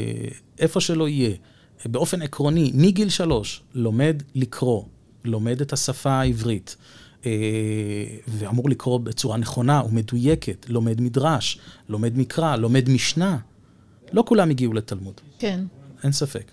איפה 0.58 0.80
שלא 0.80 1.08
יהיה, 1.08 1.36
באופן 1.84 2.22
עקרוני, 2.22 2.72
מגיל 2.74 3.08
שלוש, 3.08 3.62
לומד 3.74 4.22
לקרוא, 4.34 4.82
לומד 5.24 5.60
את 5.60 5.72
השפה 5.72 6.10
העברית, 6.10 6.76
אה, 7.26 7.30
ואמור 8.28 8.70
לקרוא 8.70 8.98
בצורה 8.98 9.36
נכונה 9.36 9.82
ומדויקת, 9.88 10.66
לומד 10.68 11.00
מדרש, 11.00 11.58
לומד 11.88 12.18
מקרא, 12.18 12.56
לומד 12.56 12.88
משנה. 12.88 13.38
לא 14.12 14.24
כולם 14.26 14.50
הגיעו 14.50 14.72
לתלמוד, 14.72 15.20
כן. 15.38 15.60
אין 16.04 16.12
ספק. 16.12 16.50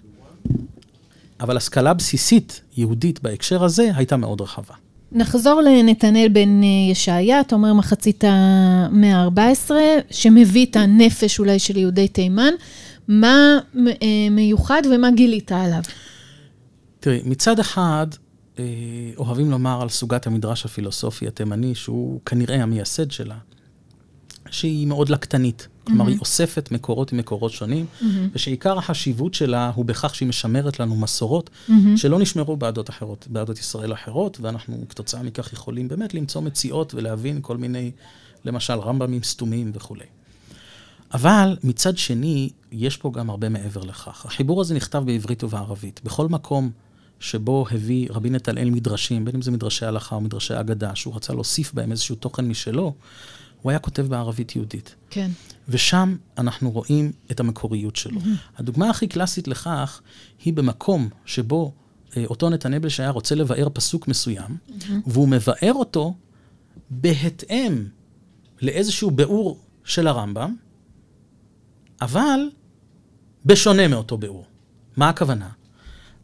אבל 1.39 1.57
השכלה 1.57 1.93
בסיסית 1.93 2.61
יהודית 2.77 3.23
בהקשר 3.23 3.63
הזה 3.63 3.91
הייתה 3.95 4.17
מאוד 4.17 4.41
רחבה. 4.41 4.73
נחזור 5.11 5.61
לנתנאל 5.61 6.27
בן 6.33 6.63
אה, 6.63 6.67
ישעיה, 6.91 7.41
אתה 7.41 7.55
אומר 7.55 7.73
מחצית 7.73 8.23
המאה 8.27 9.15
ה-14, 9.15 9.71
שמביא 10.11 10.65
את 10.65 10.75
הנפש 10.75 11.39
אולי 11.39 11.59
של 11.59 11.77
יהודי 11.77 12.07
תימן. 12.07 12.53
מה 13.07 13.59
אה, 13.77 14.29
מיוחד 14.31 14.81
ומה 14.91 15.11
גילית 15.11 15.51
עליו? 15.51 15.81
תראי, 16.99 17.21
מצד 17.25 17.59
אחד, 17.59 18.07
אה, 18.59 18.63
אוהבים 19.17 19.51
לומר 19.51 19.81
על 19.81 19.89
סוגת 19.89 20.27
המדרש 20.27 20.65
הפילוסופי 20.65 21.27
התימני, 21.27 21.75
שהוא 21.75 22.19
כנראה 22.25 22.63
המייסד 22.63 23.11
שלה, 23.11 23.37
שהיא 24.49 24.87
מאוד 24.87 25.09
לקטנית. 25.09 25.67
כלומר, 25.83 26.07
היא 26.07 26.19
אוספת 26.19 26.71
מקורות 26.71 27.13
ממקורות 27.13 27.51
שונים, 27.51 27.85
ושעיקר 28.33 28.77
החשיבות 28.77 29.33
שלה 29.33 29.71
הוא 29.75 29.85
בכך 29.85 30.15
שהיא 30.15 30.29
משמרת 30.29 30.79
לנו 30.79 30.95
מסורות 30.95 31.49
שלא 31.95 32.19
נשמרו 32.19 32.57
בעדות 32.57 32.89
אחרות, 32.89 33.27
בעדות 33.29 33.59
ישראל 33.59 33.93
אחרות, 33.93 34.37
ואנחנו 34.41 34.85
כתוצאה 34.89 35.23
מכך 35.23 35.53
יכולים 35.53 35.87
באמת 35.87 36.13
למצוא 36.13 36.41
מציאות 36.41 36.93
ולהבין 36.93 37.39
כל 37.41 37.57
מיני, 37.57 37.91
למשל, 38.45 38.73
רמב"מים 38.73 39.23
סתומים 39.23 39.71
וכולי. 39.73 40.05
אבל 41.13 41.57
מצד 41.63 41.97
שני, 41.97 42.49
יש 42.71 42.97
פה 42.97 43.11
גם 43.11 43.29
הרבה 43.29 43.49
מעבר 43.49 43.81
לכך. 43.81 44.25
החיבור 44.25 44.61
הזה 44.61 44.75
נכתב 44.75 45.03
בעברית 45.05 45.43
ובערבית. 45.43 46.01
בכל 46.03 46.27
מקום 46.27 46.71
שבו 47.19 47.65
הביא 47.71 48.07
רבי 48.11 48.29
נתנאל 48.29 48.69
מדרשים, 48.69 49.25
בין 49.25 49.35
אם 49.35 49.41
זה 49.41 49.51
מדרשי 49.51 49.85
הלכה 49.85 50.15
או 50.15 50.21
מדרשי 50.21 50.59
אגדה, 50.59 50.95
שהוא 50.95 51.15
רצה 51.15 51.33
להוסיף 51.33 51.73
בהם 51.73 51.91
איזשהו 51.91 52.15
תוכן 52.15 52.47
משלו, 52.47 52.93
הוא 53.63 53.69
היה 53.69 53.79
כותב 53.79 54.01
בערבית 54.01 54.55
יהודית. 54.55 54.95
כן. 55.09 55.31
ושם 55.69 56.15
אנחנו 56.37 56.71
רואים 56.71 57.11
את 57.31 57.39
המקוריות 57.39 57.95
שלו. 57.95 58.21
הדוגמה 58.57 58.89
הכי 58.89 59.07
קלאסית 59.07 59.47
לכך 59.47 60.01
היא 60.45 60.53
במקום 60.53 61.09
שבו 61.25 61.73
אה, 62.17 62.25
אותו 62.25 62.49
נתנאל 62.49 62.79
בשעיה 62.79 63.09
רוצה 63.09 63.35
לבאר 63.35 63.67
פסוק 63.73 64.07
מסוים, 64.07 64.57
והוא 65.05 65.27
מבאר 65.27 65.73
אותו 65.73 66.15
בהתאם 66.89 67.85
לאיזשהו 68.61 69.11
ביאור 69.11 69.59
של 69.83 70.07
הרמב"ם, 70.07 70.55
אבל 72.01 72.39
בשונה 73.45 73.87
מאותו 73.87 74.17
ביאור. 74.17 74.45
מה 74.97 75.09
הכוונה? 75.09 75.49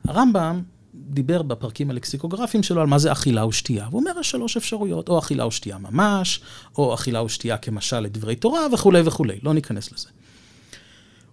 הרמב"ם 0.08 0.64
דיבר 1.10 1.42
בפרקים 1.42 1.90
הלקסיקוגרפיים 1.90 2.64
שלו 2.64 2.82
על 2.82 2.88
מה 2.88 3.00
זה 3.00 3.12
אכילה 3.12 3.46
ושתייה, 3.46 3.88
והוא 3.90 4.00
אומר, 4.00 4.12
יש 4.20 4.32
שלוש 4.32 4.58
אפשרויות, 4.58 5.10
או 5.10 5.20
אכילה 5.20 5.48
ושתייה 5.48 5.78
ממש, 5.78 6.42
או 6.78 6.94
אכילה 6.94 7.24
ושתייה 7.24 7.58
כמשל 7.58 8.00
לדברי 8.00 8.36
תורה, 8.36 8.68
וכולי 8.74 9.02
וכולי, 9.06 9.40
לא 9.44 9.54
ניכנס 9.54 9.92
לזה. 9.92 10.08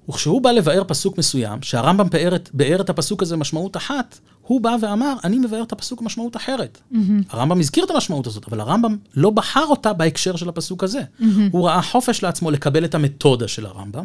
וכשהוא 0.08 0.42
בא 0.42 0.50
לבאר 0.50 0.82
פסוק 0.86 1.18
מסוים, 1.18 1.62
שהרמב"ם 1.62 2.10
באר 2.10 2.36
את, 2.36 2.50
באר 2.52 2.80
את 2.80 2.90
הפסוק 2.90 3.22
הזה 3.22 3.36
משמעות 3.36 3.76
אחת, 3.76 4.18
הוא 4.42 4.60
בא 4.60 4.76
ואמר, 4.80 5.14
אני 5.24 5.38
מבאר 5.38 5.62
את 5.62 5.72
הפסוק 5.72 6.02
משמעות 6.02 6.36
אחרת. 6.36 6.78
Mm-hmm. 6.92 6.96
הרמב"ם 7.30 7.60
הזכיר 7.60 7.84
את 7.84 7.90
המשמעות 7.90 8.26
הזאת, 8.26 8.48
אבל 8.48 8.60
הרמב"ם 8.60 8.96
לא 9.14 9.30
בחר 9.30 9.64
אותה 9.64 9.92
בהקשר 9.92 10.36
של 10.36 10.48
הפסוק 10.48 10.84
הזה. 10.84 11.00
Mm-hmm. 11.00 11.24
הוא 11.50 11.66
ראה 11.66 11.82
חופש 11.82 12.22
לעצמו 12.22 12.50
לקבל 12.50 12.84
את 12.84 12.94
המתודה 12.94 13.48
של 13.48 13.66
הרמב"ם, 13.66 14.04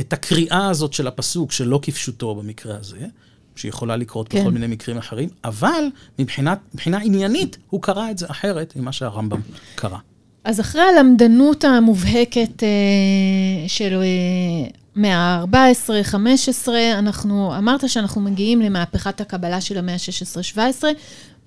את 0.00 0.12
הקריאה 0.12 0.68
הזאת 0.68 0.92
של 0.92 1.06
הפסוק 1.06 1.52
שלא 1.52 1.78
כפשוטו 1.82 2.34
במקרה 2.34 2.76
הזה, 2.76 3.06
שיכולה 3.58 3.96
לקרות 3.96 4.28
כן. 4.28 4.40
בכל 4.40 4.50
מיני 4.50 4.66
מקרים 4.66 4.98
אחרים, 4.98 5.28
אבל 5.44 5.84
מבחינת, 6.18 6.58
מבחינה 6.74 6.98
עניינית, 6.98 7.58
הוא 7.70 7.82
קרא 7.82 8.10
את 8.10 8.18
זה 8.18 8.26
אחרת 8.30 8.76
ממה 8.76 8.92
שהרמב"ם 8.92 9.40
קרא. 9.74 9.98
אז 10.44 10.60
אחרי 10.60 10.82
הלמדנות 10.82 11.64
המובהקת 11.64 12.62
אה, 12.62 13.68
של 13.68 14.02
אה, 14.02 14.70
מאה 14.96 15.16
ה-14, 15.16 16.02
15, 16.02 16.98
אנחנו, 16.98 17.56
אמרת 17.58 17.88
שאנחנו 17.88 18.20
מגיעים 18.20 18.60
למהפכת 18.60 19.20
הקבלה 19.20 19.60
של 19.60 19.78
המאה 19.78 19.94
ה-16-17. 19.94 20.84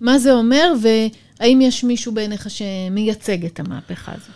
מה 0.01 0.19
זה 0.19 0.33
אומר, 0.33 0.73
והאם 0.81 1.61
יש 1.61 1.83
מישהו 1.83 2.13
בעיניך 2.13 2.47
שמייצג 2.49 3.45
את 3.45 3.59
המהפכה 3.59 4.11
הזו? 4.11 4.31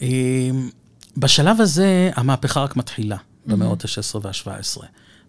אמ, 0.00 0.70
בשלב 1.16 1.60
הזה 1.60 2.10
המהפכה 2.14 2.60
רק 2.60 2.76
מתחילה, 2.76 3.16
במאות 3.46 3.84
ה-16 3.84 4.18
וה-17. 4.22 4.82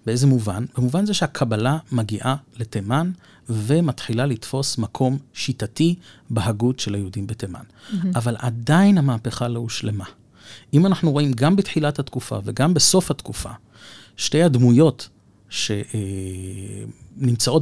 באיזה 0.06 0.28
מובן? 0.28 0.66
במובן 0.78 1.06
זה 1.06 1.14
שהקבלה 1.14 1.78
מגיעה 1.92 2.36
לתימן 2.58 3.12
ומתחילה 3.50 4.26
לתפוס 4.26 4.78
מקום 4.78 5.18
שיטתי 5.34 5.96
בהגות 6.30 6.80
של 6.80 6.94
היהודים 6.94 7.28
בתימן. 7.28 7.60
Mm-hmm. 7.62 7.96
אבל 8.16 8.36
עדיין 8.40 8.98
המהפכה 8.98 9.48
לא 9.48 9.60
הושלמה. 9.60 10.06
אם 10.74 10.86
אנחנו 10.86 11.12
רואים 11.12 11.34
גם 11.34 11.56
בתחילת 11.56 12.00
התקופה 12.00 12.40
וגם 12.44 12.74
בסוף 12.74 13.12
התקופה, 13.12 13.50
שתי 14.18 14.44
הדמויות 14.44 15.10
שנמצאות 15.50 16.86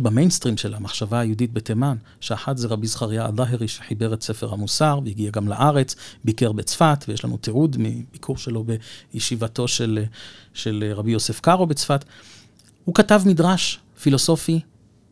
במיינסטרים 0.03 0.57
של 0.57 0.73
המחשבה 0.73 1.19
היהודית 1.19 1.53
בתימן, 1.53 1.97
שאחת 2.19 2.57
זה 2.57 2.67
רבי 2.67 2.87
זכריה 2.87 3.25
הדהרי 3.25 3.67
שחיבר 3.67 4.13
את 4.13 4.21
ספר 4.21 4.53
המוסר 4.53 4.99
והגיע 5.05 5.31
גם 5.31 5.47
לארץ, 5.47 5.95
ביקר 6.23 6.51
בצפת, 6.51 7.05
ויש 7.07 7.25
לנו 7.25 7.37
תיעוד 7.37 7.75
מביקור 7.79 8.37
שלו 8.37 8.65
בישיבתו 9.13 9.67
של, 9.67 10.03
של 10.53 10.91
רבי 10.95 11.11
יוסף 11.11 11.39
קארו 11.39 11.65
בצפת. 11.65 12.05
הוא 12.85 12.95
כתב 12.95 13.21
מדרש 13.25 13.79
פילוסופי 14.01 14.59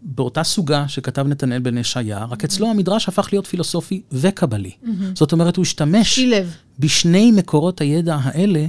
באותה 0.03 0.43
סוגה 0.43 0.87
שכתב 0.87 1.27
נתנאל 1.27 1.59
בן 1.59 1.77
ישעיה, 1.77 2.25
רק 2.25 2.43
אצלו 2.43 2.69
המדרש 2.69 3.07
הפך 3.07 3.29
להיות 3.31 3.47
פילוסופי 3.47 4.01
וקבלי. 4.11 4.71
זאת 5.15 5.31
אומרת, 5.31 5.55
הוא 5.55 5.63
השתמש 5.63 6.15
שילב. 6.15 6.55
בשני 6.79 7.31
מקורות 7.31 7.81
הידע 7.81 8.17
האלה, 8.21 8.65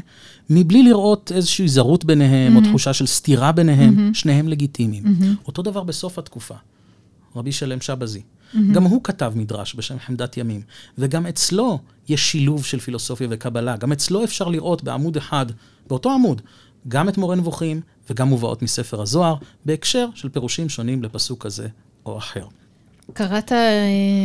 מבלי 0.51 0.83
לראות 0.83 1.33
איזושהי 1.35 1.69
זרות 1.69 2.05
ביניהם, 2.05 2.57
או 2.57 2.61
תחושה 2.61 2.93
של 2.93 3.07
סתירה 3.07 3.53
ביניהם, 3.53 4.15
שניהם 4.15 4.49
לגיטימיים. 4.49 5.05
אותו 5.47 5.63
דבר 5.63 5.83
בסוף 5.83 6.19
התקופה, 6.19 6.55
רבי 7.37 7.53
שלם 7.53 7.81
שבזי. 7.81 8.23
גם 8.73 8.85
הוא 8.85 9.01
כתב 9.05 9.33
מדרש 9.37 9.75
בשם 9.75 9.99
חמדת 9.99 10.37
ימים, 10.37 10.61
וגם 10.99 11.27
אצלו 11.27 11.79
יש 12.09 12.31
שילוב 12.31 12.65
של 12.65 12.81
פילוסופיה 12.81 13.27
וקבלה. 13.31 13.77
גם 13.77 13.93
אצלו 13.93 14.25
אפשר 14.25 14.49
לראות 14.49 14.85
בעמוד 14.85 15.17
אחד, 15.17 15.47
באותו 15.87 16.13
עמוד, 16.13 16.43
גם 16.89 17.09
את 17.09 17.19
מורה 17.19 17.37
נבוכים 17.37 17.81
וגם 18.11 18.29
מובאות 18.29 18.63
מספר 18.63 19.03
הזוהר, 19.03 19.35
בהקשר 19.65 20.09
של 20.15 20.29
פירושים 20.29 20.69
שונים 20.69 21.03
לפסוק 21.03 21.43
כזה 21.43 21.69
או 22.07 22.19
אחר. 22.19 22.47
קראת 23.13 23.53
אה, 23.53 23.59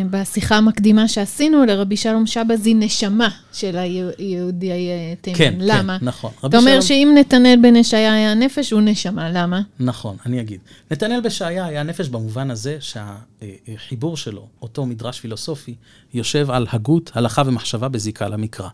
בשיחה 0.09 0.57
המקדימה 0.57 1.07
שעשינו 1.07 1.65
לרבי 1.65 1.97
שלום 1.97 2.27
שבזי 2.27 2.73
נשמה 2.73 3.29
של 3.53 3.77
היהודי 3.77 4.71
אה, 4.71 5.13
תימן. 5.21 5.37
כן, 5.37 5.53
למה? 5.59 5.99
כן, 5.99 6.05
נכון. 6.05 6.31
אתה 6.45 6.57
אומר 6.57 6.71
שלום... 6.71 6.81
שאם 6.81 7.15
נתנאל 7.17 7.59
בן 7.61 7.75
ישעיה 7.75 8.13
היה 8.13 8.33
נפש, 8.33 8.71
הוא 8.71 8.81
נשמה, 8.81 9.29
למה? 9.29 9.61
נכון, 9.79 10.17
אני 10.25 10.41
אגיד. 10.41 10.59
נתנאל 10.91 11.21
בן 11.21 11.27
ישעיה 11.27 11.65
היה 11.65 11.83
נפש 11.83 12.09
במובן 12.09 12.51
הזה 12.51 12.77
שהחיבור 12.79 14.17
שלו, 14.17 14.47
אותו 14.61 14.85
מדרש 14.85 15.19
פילוסופי, 15.19 15.75
יושב 16.13 16.51
על 16.51 16.67
הגות, 16.71 17.11
הלכה 17.13 17.43
ומחשבה 17.45 17.87
בזיקה 17.87 18.27
למקרא. 18.27 18.69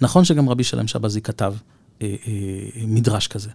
נכון 0.00 0.24
שגם 0.24 0.48
רבי 0.48 0.64
שלם 0.64 0.86
שבזי 0.86 1.20
כתב 1.20 1.54
אה, 2.02 2.14
אה, 2.26 2.82
מדרש 2.86 3.26
כזה. 3.26 3.50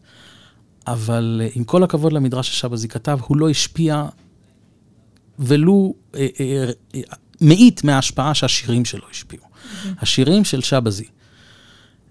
אבל 0.87 1.41
אה, 1.43 1.49
עם 1.55 1.63
כל 1.63 1.83
הכבוד 1.83 2.13
למדרש 2.13 2.49
ששבזי 2.49 2.87
כתב, 2.87 3.19
הוא 3.21 3.37
לא 3.37 3.49
השפיע 3.49 4.05
ולו 5.39 5.93
אה, 6.15 6.27
אה, 6.39 6.71
אה, 6.95 7.01
מאית 7.41 7.83
מההשפעה 7.83 8.33
שהשירים 8.33 8.85
שלו 8.85 9.03
השפיעו. 9.11 9.43
Mm-hmm. 9.43 9.87
השירים 9.99 10.45
של 10.45 10.61
שבזי, 10.61 11.05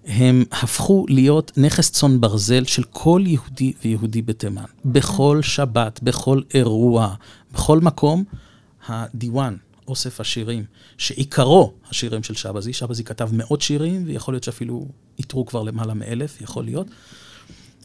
הם 0.07 0.45
הפכו 0.53 1.07
להיות 1.09 1.53
נכס 1.57 1.91
צאן 1.91 2.21
ברזל 2.21 2.65
של 2.65 2.83
כל 2.91 3.23
יהודי 3.27 3.73
ויהודי 3.85 4.23
בתימן. 4.23 4.65
בכל 4.85 5.43
שבת, 5.43 6.01
בכל 6.03 6.41
אירוע, 6.55 7.15
בכל 7.53 7.81
מקום, 7.81 8.25
הדיוואן, 8.89 9.57
אוסף 9.91 10.21
השירים, 10.21 10.65
שעיקרו 10.99 11.73
השירים 11.91 12.23
של 12.23 12.35
שבזי, 12.35 12.73
שבזי 12.73 13.05
כתב 13.05 13.29
מאות 13.33 13.61
שירים, 13.61 14.03
ויכול 14.07 14.35
להיות 14.35 14.45
שאפילו 14.45 14.87
איתרו 15.19 15.47
כבר 15.47 15.63
למעלה 15.63 15.95
מאלף, 15.95 16.41
יכול 16.41 16.65
להיות. 16.65 16.87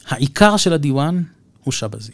העיקר 0.07 0.57
של 0.57 0.74
הדיוואן 0.74 1.24
הוא 1.63 1.71
שבזי. 1.71 2.12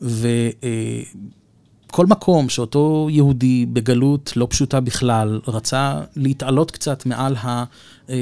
וכל 0.00 2.06
מקום 2.06 2.48
שאותו 2.48 3.08
יהודי 3.10 3.66
בגלות 3.66 4.32
לא 4.36 4.46
פשוטה 4.50 4.80
בכלל, 4.80 5.40
רצה 5.46 6.00
להתעלות 6.16 6.70
קצת 6.70 7.06
מעל 7.06 7.36
ה... 7.36 7.46
אה, 7.46 7.64
אה, 8.08 8.18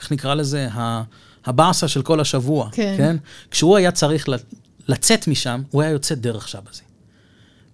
איך 0.00 0.12
נקרא 0.12 0.34
לזה? 0.34 0.68
הבאסה 1.44 1.88
של 1.88 2.02
כל 2.02 2.20
השבוע, 2.20 2.68
כן. 2.72 2.94
כן? 2.98 3.16
כשהוא 3.50 3.76
היה 3.76 3.92
צריך 3.92 4.28
לצאת 4.88 5.28
משם, 5.28 5.62
הוא 5.70 5.82
היה 5.82 5.90
יוצא 5.90 6.14
דרך 6.14 6.48
שבזי. 6.48 6.82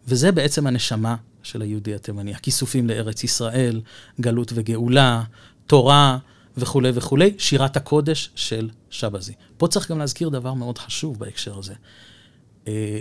וזה 0.08 0.32
בעצם 0.32 0.66
הנשמה 0.66 1.16
של 1.42 1.62
היהודי 1.62 1.94
התימני. 1.94 2.34
הכיסופים 2.34 2.88
לארץ 2.88 3.24
ישראל, 3.24 3.80
גלות 4.20 4.52
וגאולה, 4.54 5.22
תורה 5.66 6.18
וכולי 6.56 6.90
וכולי, 6.94 7.34
שירת 7.38 7.76
הקודש 7.76 8.30
של 8.34 8.70
שבזי. 8.90 9.32
פה 9.56 9.68
צריך 9.68 9.90
גם 9.90 9.98
להזכיר 9.98 10.28
דבר 10.28 10.54
מאוד 10.54 10.78
חשוב 10.78 11.18
בהקשר 11.18 11.58
הזה. 11.58 11.74
אה, 12.68 12.98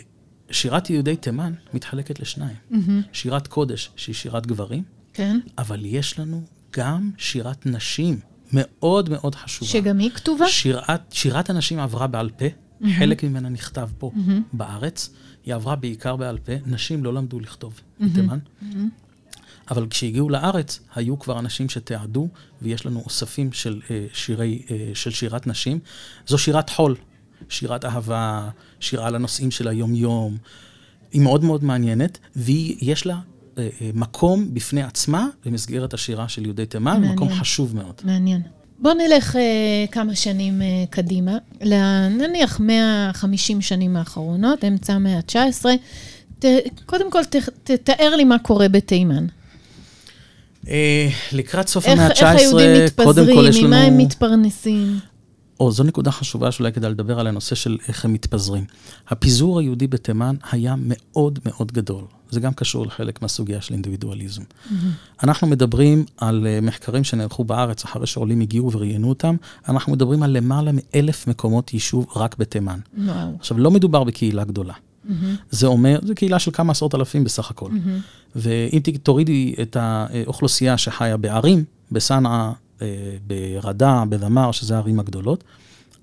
שירת 0.52 0.90
יהודי 0.90 1.16
תימן 1.16 1.54
מתחלקת 1.74 2.20
לשניים. 2.20 2.56
Mm-hmm. 2.72 2.76
שירת 3.14 3.48
קודש, 3.48 3.90
שהיא 3.96 4.16
שירת 4.16 4.48
גברים, 4.48 4.84
כן. 5.14 5.40
אבל 5.58 5.86
יש 5.86 6.20
לנו 6.20 6.42
גם 6.72 7.12
שירת 7.18 7.66
נשים, 7.66 8.20
מאוד 8.54 9.10
מאוד 9.10 9.36
חשובה. 9.36 9.72
שגם 9.72 10.00
היא 10.00 10.10
כתובה? 10.10 10.48
שירת, 10.48 11.02
שירת 11.12 11.50
הנשים 11.50 11.80
עברה 11.80 12.08
בעל 12.08 12.30
פה, 12.30 12.46
mm-hmm. 12.46 12.86
חלק 13.00 13.24
ממנה 13.24 13.50
נכתב 13.50 13.90
פה 13.98 14.12
mm-hmm. 14.16 14.32
בארץ. 14.54 15.10
היא 15.50 15.56
עברה 15.56 15.76
בעיקר 15.76 16.16
בעל 16.16 16.38
פה, 16.38 16.52
נשים 16.66 17.04
לא 17.04 17.14
למדו 17.14 17.40
לכתוב. 17.40 17.82
בתימן. 18.00 18.40
אבל 19.72 19.88
כשהגיעו 19.90 20.30
לארץ, 20.30 20.80
היו 20.96 21.20
כבר 21.20 21.40
אנשים 21.40 21.70
שתיעדו, 21.70 22.28
ויש 22.62 22.86
לנו 22.86 23.02
אוספים 23.06 23.52
של, 23.52 23.82
uh, 23.84 23.90
שירי, 24.14 24.62
uh, 24.66 24.72
של 24.94 25.12
שירת 25.12 25.48
נשים. 25.48 25.80
זו 26.28 26.38
שירת 26.38 26.70
חול, 26.70 26.96
שירת 27.50 27.86
אהבה, 27.86 28.50
שירה 28.80 29.08
על 29.08 29.16
הנושאים 29.16 29.52
של 29.52 29.68
היום-יום. 29.68 30.38
היא 31.12 31.22
מאוד 31.22 31.44
מאוד 31.44 31.64
מעניינת, 31.64 32.18
ויש 32.36 33.06
לה 33.06 33.20
uh, 33.56 33.60
מקום 33.94 34.54
בפני 34.54 34.84
עצמה 34.84 35.28
במסגרת 35.46 35.94
השירה 35.94 36.30
של 36.30 36.46
יהודי 36.46 36.66
תימן, 36.66 36.94
מעניין. 36.94 37.14
מקום 37.14 37.30
חשוב 37.30 37.76
מאוד. 37.76 38.02
מעניין. 38.04 38.42
בוא 38.82 38.94
נלך 38.94 39.36
uh, 39.36 39.40
כמה 39.92 40.16
שנים 40.16 40.62
uh, 40.62 40.90
קדימה, 40.90 41.38
נניח 42.10 42.60
150 42.60 43.62
שנים 43.62 43.96
האחרונות, 43.96 44.64
אמצע 44.64 44.94
המאה 44.94 45.18
ה-19. 45.18 45.66
ת, 46.40 46.46
קודם 46.86 47.12
כל, 47.12 47.24
ת, 47.24 47.36
תתאר 47.64 48.16
לי 48.16 48.24
מה 48.24 48.40
קורה 48.40 48.70
בתימן. 48.70 49.26
Uh, 50.66 50.70
לקראת 51.32 51.68
סוף 51.68 51.86
המאה 51.88 52.08
ה-19, 52.08 52.14
קודם 52.16 52.36
כל 52.36 52.40
יש 52.40 52.44
לנו... 52.44 52.60
איך 52.60 52.60
היהודים 52.60 52.86
מתפזרים, 52.86 53.68
ממה 53.68 53.82
הם 53.82 53.98
מתפרנסים? 53.98 55.00
או, 55.60 55.72
זו 55.72 55.84
נקודה 55.84 56.12
חשובה 56.12 56.52
שאולי 56.52 56.72
כדאי 56.72 56.92
לדבר 56.92 57.20
על 57.20 57.28
הנושא 57.28 57.56
של 57.56 57.78
איך 57.88 58.06
הם 58.06 58.14
מתפזרים. 58.14 58.66
הפיזור 59.08 59.60
היהודי 59.60 59.88
בתימן 59.88 60.36
היה 60.52 60.76
מאוד 60.78 61.40
מאוד 61.46 61.72
גדול. 61.72 62.04
זה 62.30 62.40
גם 62.40 62.54
קשור 62.54 62.86
לחלק 62.86 63.22
מהסוגיה 63.22 63.62
של 63.62 63.74
אינדיבידואליזם. 63.74 64.42
Mm-hmm. 64.42 64.74
אנחנו 65.24 65.48
מדברים 65.48 66.06
על 66.18 66.48
uh, 66.48 66.66
מחקרים 66.66 67.04
שנערכו 67.04 67.44
בארץ 67.44 67.84
אחרי 67.84 68.08
שעולים 68.08 68.42
הגיעו 68.42 68.72
וראיינו 68.72 69.10
אותם, 69.10 69.36
אנחנו 69.70 69.92
מדברים 69.94 70.24
על 70.24 70.32
למעלה 70.38 70.72
מאלף 70.74 71.28
מקומות 71.28 71.74
יישוב 71.74 72.08
רק 72.16 72.38
בתימן. 72.38 72.80
Wow. 72.96 73.00
עכשיו, 73.40 73.60
לא 73.60 73.72
מדובר 73.72 74.04
בקהילה 74.04 74.44
גדולה. 74.44 74.74
Mm-hmm. 74.74 75.12
זה 75.50 75.68
אומר, 75.68 76.00
זו 76.04 76.16
קהילה 76.16 76.40
של 76.40 76.52
כמה 76.52 76.72
עשרות 76.72 76.96
אלפים 76.96 77.24
בסך 77.24 77.52
הכל. 77.52 77.72
Mm-hmm. 77.72 78.36
ואם 78.36 78.80
תורידי 79.04 79.56
את 79.62 79.78
האוכלוסייה 79.80 80.78
שחיה 80.78 81.18
בערים, 81.18 81.64
בסנעה, 81.92 82.54
אה, 82.82 82.88
ברדה, 83.28 84.04
בדמר, 84.10 84.52
שזה 84.52 84.76
הערים 84.76 85.00
הגדולות, 85.00 85.44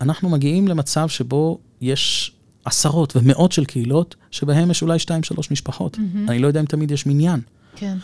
אנחנו 0.01 0.29
מגיעים 0.29 0.69
למצב 0.69 1.09
שבו 1.09 1.59
יש 1.81 2.33
עשרות 2.67 3.17
ומאות 3.17 3.53
של 3.53 3.65
קהילות, 3.65 4.15
שבהם 4.31 4.71
יש 4.71 4.83
אולי 4.83 4.99
שתיים, 4.99 5.23
שלוש 5.23 5.51
משפחות. 5.51 5.97
Mm-hmm. 5.97 6.31
אני 6.31 6.39
לא 6.39 6.47
יודע 6.47 6.61
אם 6.61 6.67
תמיד 6.67 6.91
יש 6.91 7.07
מניין. 7.07 7.41
כן. 7.77 7.97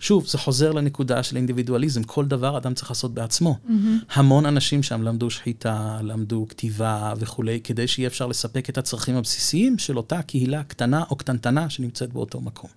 שוב, 0.00 0.26
זה 0.26 0.38
חוזר 0.38 0.72
לנקודה 0.72 1.22
של 1.22 1.36
אינדיבידואליזם. 1.36 2.02
כל 2.02 2.24
דבר 2.24 2.58
אדם 2.58 2.74
צריך 2.74 2.90
לעשות 2.90 3.14
בעצמו. 3.14 3.56
Mm-hmm. 3.66 3.72
המון 4.14 4.46
אנשים 4.46 4.82
שם 4.82 5.02
למדו 5.02 5.30
שחיטה, 5.30 5.98
למדו 6.02 6.46
כתיבה 6.48 7.14
וכולי, 7.18 7.60
כדי 7.64 7.86
שיהיה 7.86 8.06
אפשר 8.06 8.26
לספק 8.26 8.70
את 8.70 8.78
הצרכים 8.78 9.16
הבסיסיים 9.16 9.78
של 9.78 9.96
אותה 9.96 10.22
קהילה 10.22 10.62
קטנה 10.62 11.02
או 11.10 11.16
קטנטנה 11.16 11.70
שנמצאת 11.70 12.12
באותו 12.12 12.40
מקום. 12.40 12.70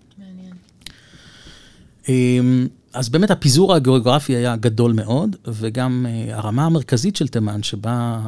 אמ, 2.10 2.68
אז 2.94 3.10
באמת 3.10 3.32
הפיזור 3.32 3.74
הגיאוגרפי 3.74 4.36
היה 4.36 4.56
גדול 4.56 4.94
מאוד, 4.94 5.36
וגם 5.48 6.06
uh, 6.06 6.34
הרמה 6.34 6.66
המרכזית 6.66 7.16
של 7.16 7.28
תימן, 7.28 7.64
שבה 7.64 8.20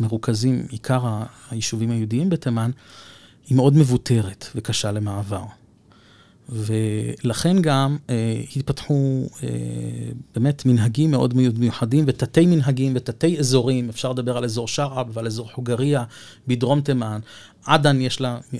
מרוכזים 0.00 0.66
עיקר 0.70 1.22
היישובים 1.50 1.90
היהודיים 1.90 2.28
בתימן, 2.28 2.70
היא 3.46 3.56
מאוד 3.56 3.76
מבוטרת 3.76 4.46
וקשה 4.54 4.92
למעבר. 4.92 5.42
ולכן 6.48 7.62
גם 7.62 7.96
uh, 8.06 8.10
התפתחו 8.56 9.26
uh, 9.34 9.42
באמת 10.34 10.66
מנהגים 10.66 11.10
מאוד 11.10 11.34
מיוחדים 11.58 12.04
ותתי 12.06 12.46
מנהגים 12.46 12.92
ותתי 12.96 13.38
אזורים, 13.38 13.88
אפשר 13.88 14.12
לדבר 14.12 14.36
על 14.36 14.44
אזור 14.44 14.68
שרעב 14.68 15.10
ועל 15.12 15.26
אזור 15.26 15.52
חוגריה 15.52 16.04
בדרום 16.46 16.80
תימן. 16.80 17.20
עדן 17.64 18.00
יש 18.00 18.20
לה 18.20 18.38
uh, 18.52 18.56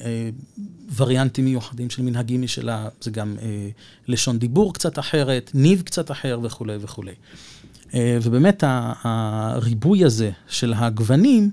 וריאנטים 0.96 1.44
מיוחדים 1.44 1.90
של 1.90 2.02
מנהגים 2.02 2.42
משלה, 2.42 2.88
זה 3.00 3.10
גם 3.10 3.36
uh, 3.38 3.42
לשון 4.08 4.38
דיבור 4.38 4.74
קצת 4.74 4.98
אחרת, 4.98 5.50
ניב 5.54 5.82
קצת 5.82 6.10
אחר 6.10 6.38
וכולי 6.42 6.76
וכולי. 6.80 7.12
Uh, 7.88 7.94
ובאמת 8.22 8.64
הריבוי 9.02 10.04
הזה 10.04 10.30
של 10.48 10.74
הגוונים, 10.76 11.50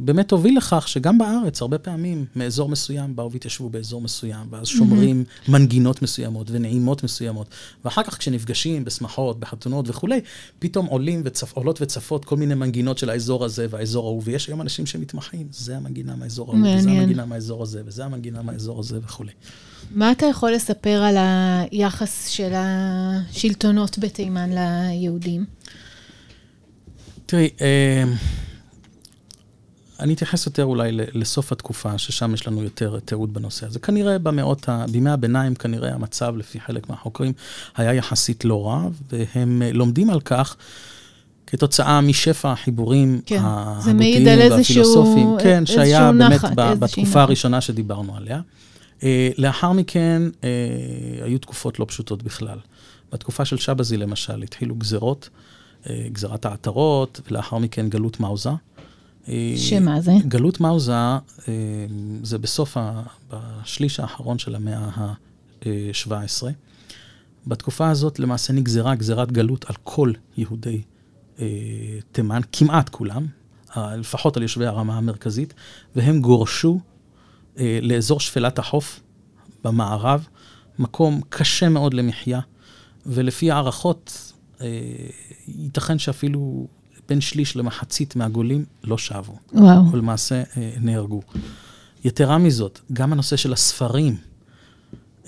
באמת 0.00 0.30
הוביל 0.30 0.56
לכך 0.56 0.88
שגם 0.88 1.18
בארץ, 1.18 1.62
הרבה 1.62 1.78
פעמים, 1.78 2.24
מאזור 2.36 2.68
מסוים 2.68 3.16
באו 3.16 3.32
והתיישבו 3.32 3.70
באזור 3.70 4.00
מסוים, 4.00 4.46
ואז 4.50 4.66
שומרים 4.66 5.24
mm-hmm. 5.26 5.50
מנגינות 5.50 6.02
מסוימות 6.02 6.50
ונעימות 6.50 7.04
מסוימות. 7.04 7.46
ואחר 7.84 8.02
כך 8.02 8.18
כשנפגשים 8.18 8.84
בשמחות, 8.84 9.40
בחתונות 9.40 9.88
וכולי, 9.88 10.20
פתאום 10.58 10.86
עולים 10.86 11.22
וצפ, 11.24 11.52
עולות 11.52 11.82
וצפות 11.82 12.24
כל 12.24 12.36
מיני 12.36 12.54
מנגינות 12.54 12.98
של 12.98 13.10
האזור 13.10 13.44
הזה 13.44 13.66
והאזור 13.70 14.06
ההוא, 14.06 14.22
ויש 14.24 14.46
היום 14.46 14.60
אנשים 14.60 14.86
שמתמחים, 14.86 15.46
זה 15.50 15.76
המנגינה 15.76 16.16
מהאזור 16.16 16.50
ההוא, 16.50 16.66
וזה 16.78 16.90
המנגינה 16.90 17.24
מהאזור 17.24 17.62
הזה, 17.62 17.82
וזה 17.86 18.04
המנגינה 18.04 18.42
מהאזור 18.42 18.80
הזה 18.80 18.98
וכולי. 19.04 19.32
מה 19.90 20.12
אתה 20.12 20.26
יכול 20.26 20.52
לספר 20.52 21.02
על 21.02 21.16
היחס 21.18 22.28
של 22.28 22.52
השלטונות 22.54 23.98
בתימן 23.98 24.50
ליהודים? 24.52 25.44
תראי, 27.26 27.50
אה, 27.60 28.04
אני 30.00 30.14
אתייחס 30.14 30.46
יותר 30.46 30.64
אולי 30.64 30.92
לסוף 30.92 31.52
התקופה, 31.52 31.98
ששם 31.98 32.34
יש 32.34 32.48
לנו 32.48 32.62
יותר 32.62 32.98
תיעוד 33.04 33.34
בנושא 33.34 33.66
הזה. 33.66 33.78
כנראה 33.78 34.18
במאות, 34.18 34.68
בימי 34.92 35.10
הביניים, 35.10 35.54
כנראה 35.54 35.94
המצב, 35.94 36.36
לפי 36.36 36.60
חלק 36.60 36.90
מהחוקרים, 36.90 37.32
היה 37.76 37.94
יחסית 37.94 38.44
לא 38.44 38.66
רע, 38.66 38.88
והם 39.10 39.62
לומדים 39.72 40.10
על 40.10 40.20
כך. 40.20 40.56
כתוצאה 41.46 42.00
משפע 42.00 42.52
החיבורים 42.52 43.20
כן, 43.26 43.38
ההגותיים 43.40 44.26
והפילוסופיים, 44.50 45.36
כן, 45.42 45.66
שהיה 45.66 46.12
באמת 46.12 46.44
נחת, 46.44 46.56
בתקופה 46.56 47.22
הראשונה 47.22 47.60
שדיברנו 47.60 48.16
עליה. 48.16 48.40
אה, 49.02 49.30
לאחר 49.38 49.72
מכן 49.72 50.22
אה, 50.44 50.48
היו 51.24 51.38
תקופות 51.38 51.78
לא 51.78 51.84
פשוטות 51.88 52.22
בכלל. 52.22 52.58
בתקופה 53.12 53.44
של 53.44 53.56
שבזי 53.56 53.96
למשל 53.96 54.42
התחילו 54.42 54.74
גזרות, 54.74 55.28
אה, 55.90 56.06
גזרת 56.12 56.46
העטרות, 56.46 57.20
ולאחר 57.28 57.58
מכן 57.58 57.88
גלות 57.88 58.20
מאוזה. 58.20 58.50
שמה 59.56 60.00
זה? 60.00 60.12
גלות 60.28 60.60
מאוזה 60.60 60.92
זה 62.22 62.38
בסוף, 62.38 62.76
ה, 62.76 63.02
בשליש 63.30 64.00
האחרון 64.00 64.38
של 64.38 64.54
המאה 64.54 64.78
ה-17. 64.78 66.46
בתקופה 67.46 67.90
הזאת 67.90 68.18
למעשה 68.18 68.52
נגזרה 68.52 68.94
גזירת 68.94 69.32
גלות 69.32 69.64
על 69.68 69.76
כל 69.84 70.12
יהודי 70.36 70.82
תימן, 72.12 72.40
כמעט 72.52 72.88
כולם, 72.88 73.26
לפחות 73.76 74.36
על 74.36 74.42
יושבי 74.42 74.66
הרמה 74.66 74.96
המרכזית, 74.96 75.54
והם 75.96 76.20
גורשו 76.20 76.80
אה, 77.58 77.78
לאזור 77.82 78.20
שפלת 78.20 78.58
החוף 78.58 79.00
במערב, 79.64 80.26
מקום 80.78 81.20
קשה 81.28 81.68
מאוד 81.68 81.94
למחיה, 81.94 82.40
ולפי 83.06 83.50
הערכות, 83.50 84.32
אה, 84.60 84.66
ייתכן 85.48 85.98
שאפילו 85.98 86.66
בין 87.08 87.20
שליש 87.20 87.56
למחצית 87.56 88.16
מהגולים 88.16 88.64
לא 88.84 88.98
שבו. 88.98 89.38
וואו. 89.52 89.92
ולמעשה 89.92 90.42
אה, 90.56 90.70
נהרגו. 90.80 91.22
יתרה 92.04 92.38
מזאת, 92.38 92.80
גם 92.92 93.12
הנושא 93.12 93.36
של 93.36 93.52
הספרים, 93.52 94.16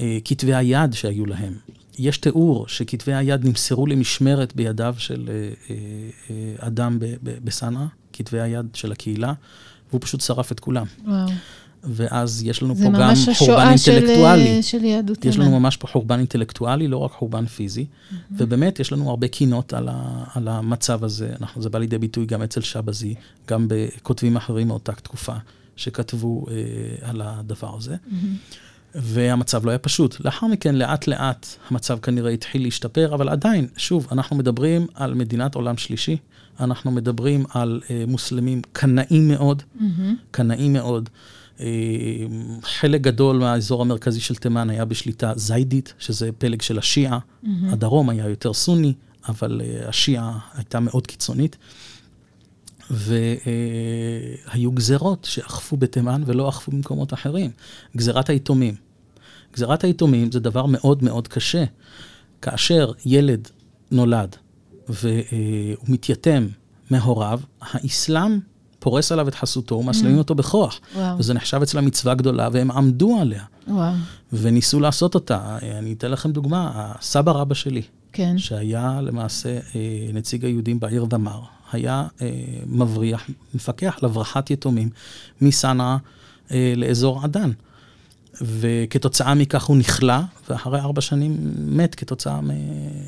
אה, 0.00 0.18
כתבי 0.24 0.54
היד 0.54 0.92
שהיו 0.92 1.26
להם, 1.26 1.54
יש 1.98 2.18
תיאור 2.18 2.68
שכתבי 2.68 3.14
היד 3.14 3.44
נמסרו 3.44 3.86
למשמרת 3.86 4.56
בידיו 4.56 4.94
של 4.98 5.30
אה, 5.30 5.74
אדם 6.58 6.98
בסנרה, 7.22 7.86
כתבי 8.12 8.40
היד 8.40 8.66
של 8.74 8.92
הקהילה, 8.92 9.32
והוא 9.90 10.00
פשוט 10.00 10.20
שרף 10.20 10.52
את 10.52 10.60
כולם. 10.60 10.86
וואו. 11.04 11.28
ואז 11.86 12.42
יש 12.42 12.62
לנו 12.62 12.74
פה 12.74 12.90
גם 12.90 13.14
חורבן 13.34 13.68
אינטלקטואלי. 13.68 14.62
של, 14.62 14.78
של 14.78 14.84
יהדות 14.84 15.24
יש 15.24 15.38
לנו 15.38 15.60
ממש 15.60 15.76
פה 15.76 15.86
חורבן 15.86 16.18
אינטלקטואלי, 16.18 16.88
לא 16.88 16.96
רק 16.96 17.12
חורבן 17.12 17.46
פיזי. 17.46 17.84
Mm-hmm. 17.84 18.14
ובאמת, 18.30 18.80
יש 18.80 18.92
לנו 18.92 19.10
הרבה 19.10 19.28
קינות 19.28 19.72
על, 19.72 19.88
ה, 19.92 20.24
על 20.34 20.48
המצב 20.48 21.04
הזה. 21.04 21.32
אנחנו, 21.40 21.62
זה 21.62 21.70
בא 21.70 21.78
לידי 21.78 21.98
ביטוי 21.98 22.26
גם 22.26 22.42
אצל 22.42 22.60
שבזי, 22.60 23.14
גם 23.48 23.66
בכותבים 23.68 24.36
אחרים 24.36 24.68
מאותה 24.68 24.92
תקופה, 24.92 25.34
שכתבו 25.76 26.46
אה, 26.50 26.54
על 27.08 27.22
הדבר 27.24 27.76
הזה. 27.76 27.94
Mm-hmm. 27.94 28.54
והמצב 28.94 29.66
לא 29.66 29.70
היה 29.70 29.78
פשוט. 29.78 30.16
לאחר 30.24 30.46
מכן, 30.46 30.74
לאט-לאט, 30.74 31.46
המצב 31.70 31.98
כנראה 31.98 32.30
התחיל 32.30 32.62
להשתפר, 32.62 33.14
אבל 33.14 33.28
עדיין, 33.28 33.66
שוב, 33.76 34.06
אנחנו 34.12 34.36
מדברים 34.36 34.86
על 34.94 35.14
מדינת 35.14 35.54
עולם 35.54 35.76
שלישי. 35.76 36.16
אנחנו 36.60 36.90
מדברים 36.90 37.44
על 37.50 37.80
אה, 37.90 38.04
מוסלמים 38.06 38.62
קנאים 38.72 39.28
מאוד, 39.28 39.62
mm-hmm. 39.62 39.82
קנאים 40.30 40.72
מאוד. 40.72 41.08
אה, 41.60 41.66
חלק 42.62 43.00
גדול 43.00 43.36
מהאזור 43.36 43.82
המרכזי 43.82 44.20
של 44.20 44.34
תימן 44.34 44.70
היה 44.70 44.84
בשליטה 44.84 45.32
זיידית, 45.36 45.94
שזה 45.98 46.30
פלג 46.38 46.62
של 46.62 46.78
השיעה. 46.78 47.18
Mm-hmm. 47.18 47.48
הדרום 47.70 48.08
היה 48.08 48.28
יותר 48.28 48.52
סוני, 48.52 48.94
אבל 49.28 49.60
uh, 49.60 49.88
השיעה 49.88 50.38
הייתה 50.54 50.80
מאוד 50.80 51.06
קיצונית. 51.06 51.56
והיו 52.90 54.70
uh, 54.70 54.74
גזרות 54.74 55.24
שאכפו 55.30 55.76
בתימן 55.76 56.22
ולא 56.26 56.48
אכפו 56.48 56.72
במקומות 56.72 57.12
אחרים. 57.12 57.50
גזרת 57.96 58.30
היתומים. 58.30 58.74
גזרת 59.52 59.84
היתומים 59.84 60.32
זה 60.32 60.40
דבר 60.40 60.66
מאוד 60.66 61.04
מאוד 61.04 61.28
קשה. 61.28 61.64
כאשר 62.42 62.92
ילד 63.06 63.48
נולד 63.90 64.36
והוא 64.88 65.86
מתייתם 65.88 66.46
מהוריו, 66.90 67.40
האסלאם 67.60 68.38
פורס 68.86 69.12
עליו 69.12 69.28
את 69.28 69.34
חסותו 69.34 69.74
ומסלימים 69.74 70.16
mm. 70.16 70.18
אותו 70.18 70.34
בכוח. 70.34 70.80
וואו. 70.96 71.18
וזה 71.18 71.34
נחשב 71.34 71.62
אצלם 71.62 71.84
מצווה 71.86 72.14
גדולה, 72.14 72.48
והם 72.52 72.70
עמדו 72.70 73.18
עליה. 73.20 73.42
וואו. 73.68 73.92
וניסו 74.32 74.80
לעשות 74.80 75.14
אותה. 75.14 75.58
אני 75.78 75.92
אתן 75.92 76.10
לכם 76.10 76.32
דוגמה, 76.32 76.70
הסבא 76.74 77.32
רבא 77.32 77.54
שלי, 77.54 77.82
כן. 78.12 78.38
שהיה 78.38 79.00
למעשה 79.02 79.48
אה, 79.48 79.60
נציג 80.12 80.44
היהודים 80.44 80.80
בעיר 80.80 81.04
דמר, 81.04 81.40
היה 81.72 82.06
אה, 82.22 82.30
מבריח, 82.66 83.26
מפקח 83.54 83.98
לברחת 84.02 84.50
יתומים 84.50 84.88
מסנעה 85.40 85.96
אה, 86.50 86.72
לאזור 86.76 87.24
עדן. 87.24 87.50
וכתוצאה 88.42 89.34
מכך 89.34 89.64
הוא 89.64 89.76
נכלא, 89.76 90.18
ואחרי 90.48 90.80
ארבע 90.80 91.00
שנים 91.00 91.36
מת 91.56 91.94
כתוצאה 91.94 92.40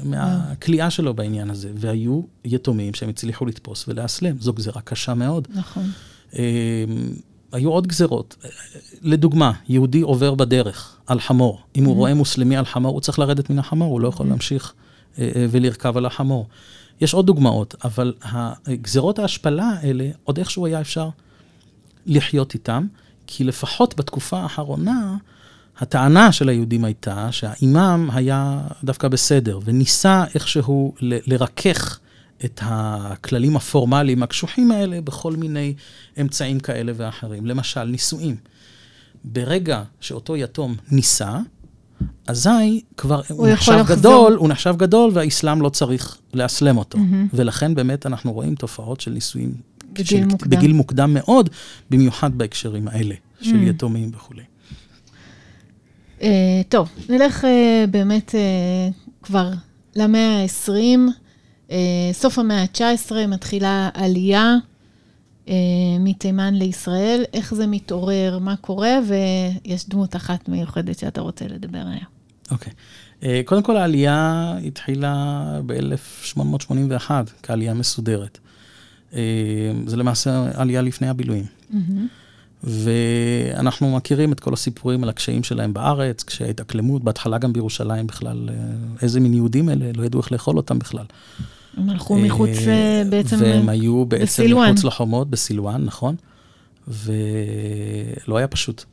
מהכליאה 0.05 0.91
שלו 0.91 1.15
בעניין 1.15 1.51
הזה. 1.51 1.71
והיו 1.75 2.23
יתומים 2.45 2.95
שהם 2.95 3.09
הצליחו 3.09 3.47
לתפוס 3.47 3.89
ולאסלם. 3.89 4.37
זו 4.41 4.53
גזירה 4.53 4.81
קשה 4.81 5.15
מאוד. 5.15 5.49
נכון. 5.55 5.91
אמ, 6.35 6.41
היו 7.53 7.71
עוד 7.71 7.87
גזירות. 7.87 8.37
לדוגמה, 9.03 9.53
יהודי 9.69 10.01
עובר 10.01 10.35
בדרך 10.35 10.97
על 11.07 11.21
חמור. 11.21 11.61
אם 11.77 11.85
הוא 11.85 11.95
mm-hmm. 11.95 11.97
רואה 11.97 12.15
מוסלמי 12.15 12.57
על 12.57 12.65
חמור, 12.65 12.93
הוא 12.93 13.01
צריך 13.01 13.19
לרדת 13.19 13.51
מן 13.51 13.59
החמור, 13.59 13.93
הוא 13.93 14.01
לא 14.01 14.09
יכול 14.09 14.27
mm-hmm. 14.27 14.29
להמשיך 14.29 14.73
אה, 15.19 15.31
אה, 15.37 15.47
ולרכב 15.51 15.97
על 15.97 16.07
החמור. 16.07 16.47
יש 17.01 17.15
עוד 17.15 17.27
דוגמאות, 17.27 17.75
אבל 17.85 18.15
גזירות 18.69 19.19
ההשפלה 19.19 19.71
האלה, 19.81 20.11
עוד 20.25 20.39
איכשהו 20.39 20.67
היה 20.67 20.81
אפשר 20.81 21.09
לחיות 22.07 22.55
איתם. 22.55 22.87
כי 23.31 23.45
לפחות 23.45 23.97
בתקופה 23.97 24.39
האחרונה, 24.41 25.17
הטענה 25.79 26.33
של 26.33 26.49
היהודים 26.49 26.85
הייתה 26.85 27.33
שהאימאם 27.33 28.11
היה 28.11 28.61
דווקא 28.85 29.09
בסדר, 29.09 29.59
וניסה 29.65 30.25
איכשהו 30.35 30.95
ל- 31.01 31.33
לרכך 31.35 31.99
את 32.45 32.61
הכללים 32.65 33.57
הפורמליים 33.57 34.23
הקשוחים 34.23 34.71
האלה 34.71 35.01
בכל 35.01 35.33
מיני 35.33 35.75
אמצעים 36.21 36.61
כאלה 36.61 36.93
ואחרים. 36.97 37.47
למשל, 37.47 37.85
נישואים. 37.85 38.37
ברגע 39.25 39.83
שאותו 40.01 40.37
יתום 40.37 40.77
נישא, 40.91 41.39
אזי 42.27 42.81
כבר 42.97 43.21
הוא, 43.29 43.39
הוא 43.39 43.49
נחשב 43.49 43.73
לחזור. 43.73 43.97
גדול, 43.97 44.35
הוא 44.35 44.49
נחשב 44.49 44.75
גדול 44.77 45.11
והאסלאם 45.15 45.63
לא 45.63 45.69
צריך 45.69 46.19
לאסלם 46.35 46.79
אותו. 46.79 46.99
Mm-hmm. 46.99 47.35
ולכן 47.35 47.75
באמת 47.75 48.07
אנחנו 48.07 48.33
רואים 48.33 48.55
תופעות 48.55 49.01
של 49.01 49.11
נישואים 49.11 49.55
בגיל 49.99 50.21
של, 50.21 50.27
מוקדם. 50.27 50.51
בגיל 50.51 50.73
מוקדם 50.73 51.15
מאוד, 51.15 51.51
במיוחד 51.91 52.39
בהקשרים 52.39 52.89
האלה, 52.89 53.15
של 53.41 53.55
mm. 53.55 53.69
יתומים 53.71 54.11
וכולי. 54.15 54.43
Uh, 56.21 56.25
טוב, 56.69 56.89
נלך 57.09 57.45
uh, 57.45 57.47
באמת 57.91 58.35
uh, 58.35 59.15
כבר 59.23 59.51
למאה 59.97 60.43
ה-20, 60.43 60.99
uh, 61.69 61.73
סוף 62.13 62.39
המאה 62.39 62.63
ה-19, 62.63 63.13
מתחילה 63.29 63.89
עלייה 63.95 64.57
uh, 65.47 65.51
מתימן 66.01 66.55
לישראל. 66.55 67.25
איך 67.33 67.55
זה 67.55 67.67
מתעורר, 67.67 68.39
מה 68.39 68.57
קורה, 68.57 68.99
ויש 69.07 69.89
דמות 69.89 70.17
אחת 70.17 70.49
מיוחדת 70.49 70.99
שאתה 70.99 71.21
רוצה 71.21 71.45
לדבר 71.49 71.79
עליה. 71.79 72.05
אוקיי. 72.51 72.73
Okay. 72.73 73.25
Uh, 73.25 73.27
קודם 73.45 73.63
כל, 73.63 73.77
העלייה 73.77 74.55
התחילה 74.67 75.45
ב-1881 75.67 77.11
כעלייה 77.43 77.75
מסודרת. 77.75 78.39
אה, 79.15 79.21
זה 79.87 79.97
למעשה 79.97 80.49
עלייה 80.55 80.83
לפני 80.83 81.09
הבילויים. 81.09 81.45
Mm-hmm. 81.45 81.75
ואנחנו 82.65 83.97
מכירים 83.97 84.33
את 84.33 84.41
כל 84.41 84.53
הסיפורים 84.53 85.03
על 85.03 85.09
הקשיים 85.09 85.43
שלהם 85.43 85.73
בארץ, 85.73 86.23
קשיי 86.23 86.51
התאקלמות, 86.51 87.05
בהתחלה 87.05 87.39
גם 87.39 87.53
בירושלים 87.53 88.07
בכלל, 88.07 88.49
אה, 88.53 88.55
איזה 89.03 89.21
מין 89.21 89.35
יהודים 89.35 89.71
אלה, 89.71 89.91
לא 89.95 90.05
ידעו 90.05 90.21
איך 90.21 90.33
לאכול 90.33 90.57
אותם 90.57 90.79
בכלל. 90.79 91.05
הם 91.77 91.91
הלכו 91.91 92.17
אה, 92.17 92.23
מחוץ 92.23 92.51
בעצם 93.11 93.37
והם 93.41 93.69
היו 93.69 94.05
בעצם 94.05 94.25
בסילואן. 94.25 94.73
מחוץ 94.73 94.85
לחומות, 94.85 95.31
בסילואן, 95.31 95.85
נכון? 95.85 96.17
ולא 96.89 98.39
היה 98.39 98.49
פשוט. 98.49 98.85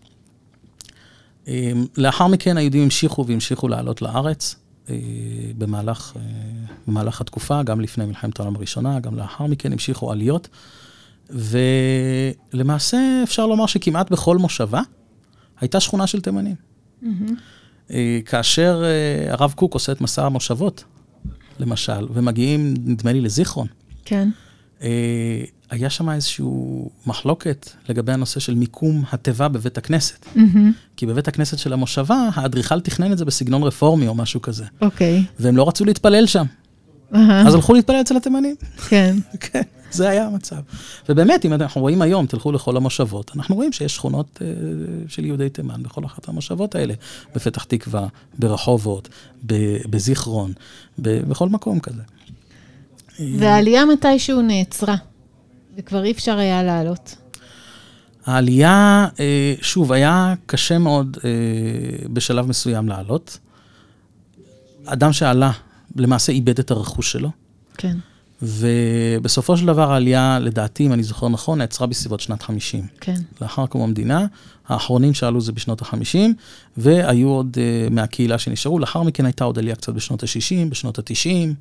לאחר 1.98 2.28
מכן 2.28 2.58
היהודים 2.58 2.84
המשיכו 2.84 3.26
והמשיכו 3.28 3.68
לעלות 3.68 4.02
לארץ. 4.02 4.56
אה, 4.90 4.96
במהלך, 5.58 6.14
אה, 6.16 6.22
במהלך 6.88 7.22
התקופה, 7.22 7.64
גם 7.64 7.82
לפני 7.82 8.06
מלחמת 8.06 8.40
העולם 8.40 8.56
הראשונה, 8.56 9.00
גם 9.00 9.16
לאחר 9.16 9.46
מכן 9.46 9.72
המשיכו 9.72 10.12
עליות. 10.12 10.48
ולמעשה 11.30 12.98
אפשר 13.24 13.48
לומר 13.48 13.66
שכמעט 13.66 14.12
בכל 14.12 14.38
מושבה 14.38 14.82
הייתה 15.60 15.80
שכונה 15.80 16.08
של 16.08 16.22
תימנים. 16.22 16.56
אה, 17.92 18.20
כאשר 18.26 18.84
הרב 19.30 19.54
קוק 19.56 19.74
עושה 19.74 19.92
את 19.92 20.02
מסע 20.02 20.26
המושבות, 20.26 20.84
למשל, 21.60 22.08
ומגיעים, 22.14 22.74
נדמה 22.86 23.14
לי, 23.14 23.22
לזיכרון, 23.22 23.68
כן. 24.06 24.30
אה, 24.86 25.44
היה 25.70 25.90
שם 25.90 26.10
איזושהי 26.10 26.46
מחלוקת 27.06 27.70
לגבי 27.90 28.12
הנושא 28.12 28.40
של 28.40 28.56
מיקום 28.56 29.04
התיבה 29.12 29.48
בבית 29.48 29.78
הכנסת. 29.78 30.26
כי 30.98 31.06
בבית 31.06 31.28
הכנסת 31.28 31.60
של 31.60 31.74
המושבה, 31.74 32.30
האדריכל 32.34 32.80
תכנן 32.80 33.12
את 33.12 33.18
זה 33.18 33.26
בסגנון 33.26 33.64
רפורמי 33.64 34.08
או 34.08 34.16
משהו 34.16 34.42
כזה. 34.42 34.66
אוקיי. 34.82 35.24
והם 35.40 35.58
לא 35.58 35.68
רצו 35.68 35.86
להתפלל 35.86 36.26
שם, 36.26 36.46
אהה, 37.16 37.48
אז 37.48 37.56
הלכו 37.56 37.74
להתפלל 37.74 38.02
אצל 38.02 38.18
התימנים. 38.18 38.56
כן. 38.90 39.16
כן, 39.52 39.62
זה 39.92 40.10
היה 40.10 40.26
המצב. 40.26 40.56
ובאמת, 41.10 41.46
אם 41.46 41.54
אנחנו 41.54 41.82
רואים 41.82 42.02
היום, 42.02 42.26
תלכו 42.26 42.52
לכל 42.52 42.78
המושבות, 42.78 43.32
אנחנו 43.36 43.56
רואים 43.56 43.74
שיש 43.74 43.96
שכונות 43.96 44.40
אה, 44.42 44.48
של 45.08 45.26
יהודי 45.26 45.50
תימן 45.50 45.84
בכל 45.84 46.06
אחת 46.06 46.28
המושבות 46.30 46.76
האלה. 46.76 46.94
בפתח 47.36 47.64
תקווה, 47.64 48.08
ברחובות, 48.40 49.10
בזיכרון, 49.90 50.54
בכל 51.00 51.50
מקום 51.50 51.80
כזה. 51.80 52.02
והעלייה 53.20 53.86
מתישהו 53.86 54.42
נעצרה, 54.42 54.96
וכבר 55.78 56.04
אי 56.04 56.12
אפשר 56.12 56.38
היה 56.38 56.64
לעלות. 56.64 57.16
העלייה, 58.26 59.08
אה, 59.20 59.54
שוב, 59.62 59.92
היה 59.92 60.34
קשה 60.46 60.78
מאוד 60.78 61.18
אה, 61.24 61.30
בשלב 62.14 62.48
מסוים 62.48 62.90
לעלות. 62.90 63.38
אדם 64.86 65.14
שעלה, 65.14 65.52
למעשה 65.96 66.32
איבד 66.32 66.60
את 66.60 66.72
הרכוש 66.72 67.12
שלו, 67.12 67.30
כן. 67.78 67.98
ובסופו 68.42 69.58
של 69.58 69.66
דבר 69.66 69.92
העלייה, 69.92 70.40
לדעתי, 70.40 70.86
אם 70.86 70.94
אני 70.94 71.04
זוכר 71.04 71.30
נכון, 71.30 71.58
נעצרה 71.58 71.88
בסביבות 71.88 72.20
שנת 72.20 72.44
50. 72.44 72.88
כן. 73.00 73.16
לאחר 73.42 73.66
קום 73.66 73.82
המדינה, 73.82 74.26
האחרונים 74.68 75.14
שעלו 75.14 75.42
זה 75.42 75.52
בשנות 75.52 75.82
ה-50, 75.82 76.18
והיו 76.78 77.28
עוד 77.30 77.58
uh, 77.58 77.94
מהקהילה 77.94 78.38
שנשארו. 78.38 78.80
לאחר 78.80 79.04
מכן 79.04 79.26
הייתה 79.26 79.44
עוד 79.44 79.60
עלייה 79.60 79.76
קצת 79.76 79.94
בשנות 79.94 80.24
ה-60, 80.24 80.70
בשנות 80.70 81.00
ה-90, 81.00 81.54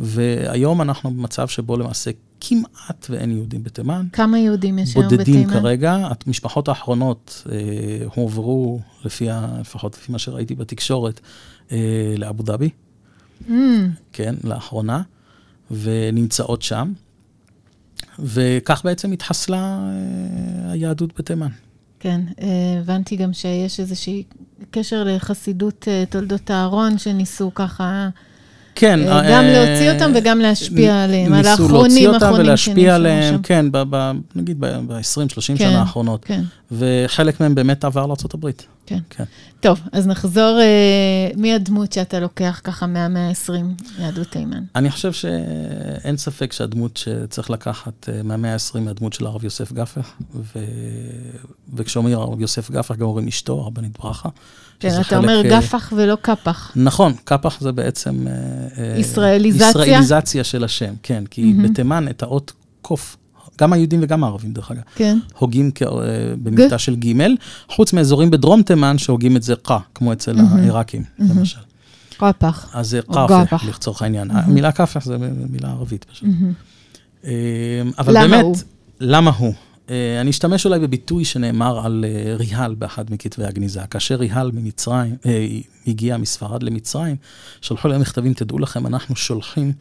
והיום 0.00 0.82
אנחנו 0.82 1.10
במצב 1.10 1.48
שבו 1.48 1.76
למעשה 1.76 2.10
כמעט 2.40 3.06
ואין 3.10 3.30
יהודים 3.30 3.64
בתימן. 3.64 4.06
כמה 4.12 4.38
יהודים 4.38 4.78
יש 4.78 4.96
היום 4.96 5.06
בתימן? 5.06 5.24
בודדים 5.24 5.48
כרגע. 5.50 6.08
המשפחות 6.26 6.68
האחרונות 6.68 7.46
אה, 7.52 7.58
הועברו, 8.14 8.80
לפי 9.04 9.30
ה, 9.30 9.46
לפחות 9.60 9.94
לפי 9.94 10.12
מה 10.12 10.18
שראיתי 10.18 10.54
בתקשורת, 10.54 11.20
אה, 11.72 12.14
לאבו 12.16 12.42
דאבי, 12.42 12.70
Mm, 13.48 13.52
כן, 14.12 14.34
לאחרונה, 14.44 15.02
ונמצאות 15.70 16.62
שם. 16.62 16.92
וכך 18.18 18.80
בעצם 18.84 19.12
התחסלה 19.12 19.58
אה, 19.58 20.72
היהדות 20.72 21.18
בתימן. 21.18 21.48
כן, 22.00 22.20
אה, 22.40 22.78
הבנתי 22.80 23.16
גם 23.16 23.32
שיש 23.32 23.80
איזשהי 23.80 24.24
קשר 24.70 25.04
לחסידות 25.04 25.88
אה, 25.88 26.04
תולדות 26.10 26.50
אהרון, 26.50 26.98
שניסו 26.98 27.54
ככה 27.54 28.08
כן. 28.74 29.08
אה, 29.08 29.22
גם 29.30 29.44
להוציא 29.44 29.92
אותם 29.92 30.12
וגם 30.14 30.38
להשפיע 30.38 31.04
עליהם, 31.04 31.32
על 31.32 31.38
ניסו 31.38 31.50
האחרונים, 31.50 31.74
להוציא 31.74 32.08
אותם 32.08 32.24
האחרונים 32.24 32.46
ולהשפיע 32.46 32.94
עליהם. 32.94 33.42
כן, 33.42 33.66
נגיד 34.36 34.60
ב-20-30 34.60 35.34
כן, 35.46 35.56
שנה 35.56 35.80
האחרונות. 35.80 36.24
כן, 36.24 36.42
וחלק 36.72 37.40
מהם 37.40 37.54
באמת 37.54 37.84
עבר 37.84 38.06
לארה"ב. 38.06 38.50
כן. 38.86 38.98
כן. 39.10 39.24
טוב, 39.60 39.80
אז 39.92 40.06
נחזור, 40.06 40.58
אה, 40.60 41.30
מי 41.36 41.54
הדמות 41.54 41.92
שאתה 41.92 42.20
לוקח 42.20 42.60
ככה 42.64 42.86
מהמאה 42.86 43.28
ה-20, 43.28 43.82
יהדות 43.98 44.26
תימן? 44.26 44.64
אני 44.76 44.90
חושב 44.90 45.12
שאין 45.12 46.16
ספק 46.16 46.52
שהדמות 46.52 46.96
שצריך 46.96 47.50
לקחת 47.50 48.08
אה, 48.08 48.22
מהמאה 48.22 48.52
ה-20 48.52 48.78
היא 48.78 48.88
הדמות 48.88 49.12
של 49.12 49.26
הרב 49.26 49.44
יוסף 49.44 49.72
גפח, 49.72 50.12
ו... 50.34 50.58
וכשאומרים 51.74 52.18
הרב 52.18 52.40
יוסף 52.40 52.70
גפח, 52.70 52.96
גם 52.96 53.06
אומרים 53.06 53.28
אשתו, 53.28 53.60
הרבנית 53.60 53.98
ברכה. 53.98 54.28
כן, 54.80 54.88
אתה 54.88 55.02
חלק, 55.02 55.18
אומר 55.18 55.42
אה, 55.44 55.60
גפח 55.60 55.92
ולא 55.96 56.16
קפח. 56.20 56.72
נכון, 56.76 57.12
קפח 57.24 57.60
זה 57.60 57.72
בעצם... 57.72 58.26
אה, 58.26 58.32
אה, 58.78 58.98
ישראליזציה? 58.98 59.68
ישראליזציה 59.68 60.44
של 60.44 60.64
השם, 60.64 60.94
כן, 61.02 61.24
כי 61.30 61.54
בתימן 61.62 62.08
את 62.08 62.22
האות 62.22 62.52
קוף, 62.82 63.16
גם 63.58 63.72
היהודים 63.72 64.00
וגם 64.02 64.24
הערבים 64.24 64.52
דרך 64.52 64.70
אגב, 64.70 64.82
כן, 64.94 65.18
הוגים 65.38 65.70
אה, 65.82 65.88
במבטא 66.42 66.78
של 66.78 66.96
ג', 66.96 67.12
חוץ 67.68 67.92
מאזורים 67.92 68.30
בדרום 68.30 68.62
תימן 68.62 68.98
שהוגים 68.98 69.36
את 69.36 69.42
זה 69.42 69.54
qa, 69.68 69.72
כמו 69.94 70.12
אצל 70.12 70.36
העיראקים, 70.38 71.02
למשל. 71.18 71.60
קפח. 72.16 72.70
אז 72.72 72.90
זה 72.90 73.00
קאפח. 73.12 73.64
לצורך 73.68 74.02
העניין. 74.02 74.30
המילה 74.30 74.72
קאפח 74.72 75.04
זה 75.04 75.16
מילה 75.50 75.70
ערבית 75.70 76.04
פשוט. 76.04 76.28
אה, 77.24 77.32
אבל 77.98 78.14
באמת? 78.14 78.44
למה 79.00 79.30
הוא? 79.30 79.54
אה, 79.90 80.20
אני 80.20 80.30
אשתמש 80.30 80.66
אולי 80.66 80.78
בביטוי 80.78 81.24
שנאמר 81.24 81.86
על 81.86 82.04
אה, 82.08 82.36
ריהל 82.36 82.74
באחד 82.74 83.04
מכתבי 83.10 83.44
הגניזה. 83.44 83.80
כאשר 83.90 84.14
ריהל 84.14 84.50
ממצרים, 84.54 85.16
הגיע 85.86 86.16
מספרד 86.16 86.62
למצרים, 86.62 87.16
שלחו 87.60 87.88
להם 87.88 88.00
מכתבים, 88.00 88.34
תדעו 88.34 88.58
לכם, 88.58 88.86
אנחנו 88.86 89.16
שולחים 89.16 89.72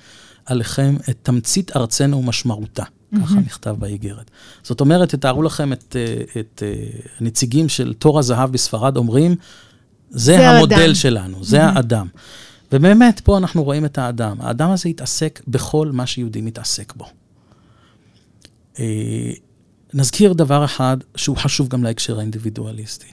עליכם 0.46 0.96
את 1.10 1.18
תמצית 1.24 1.78
ארצנו 1.78 2.18
ומשמעותה. 2.18 2.84
ככה 3.20 3.36
נכתב 3.36 3.76
באיגרת. 3.80 4.32
זאת 4.64 4.82
אומרת, 4.82 5.10
תתארו 5.10 5.44
לכם 5.44 5.74
את, 5.74 5.96
אה, 5.96 6.42
את 6.42 6.64
אה, 6.66 7.00
הנציגים 7.20 7.70
של 7.70 7.94
תור 7.94 8.20
הזהב 8.20 8.52
בספרד 8.52 8.98
אומרים, 8.98 9.36
זה, 10.10 10.34
זה 10.38 10.50
המודל 10.50 10.76
האדם." 10.76 10.96
שלנו, 10.96 11.44
זה 11.44 11.64
האדם. 11.64 12.08
ובאמת, 12.72 13.20
פה 13.20 13.38
אנחנו 13.38 13.64
רואים 13.64 13.86
את 13.86 13.98
האדם. 13.98 14.38
האדם 14.42 14.70
הזה 14.72 14.90
התעסק 14.90 15.42
בכל 15.48 15.90
מה 15.94 16.06
שיהודי 16.06 16.42
מתעסק 16.42 16.94
בו. 16.96 17.06
אה, 18.80 19.32
נזכיר 19.94 20.34
דבר 20.34 20.66
אחד 20.66 20.98
שהוא 21.16 21.38
חשוב 21.38 21.68
גם 21.68 21.84
להקשר 21.84 22.18
האינדיבידואליסטי. 22.20 23.08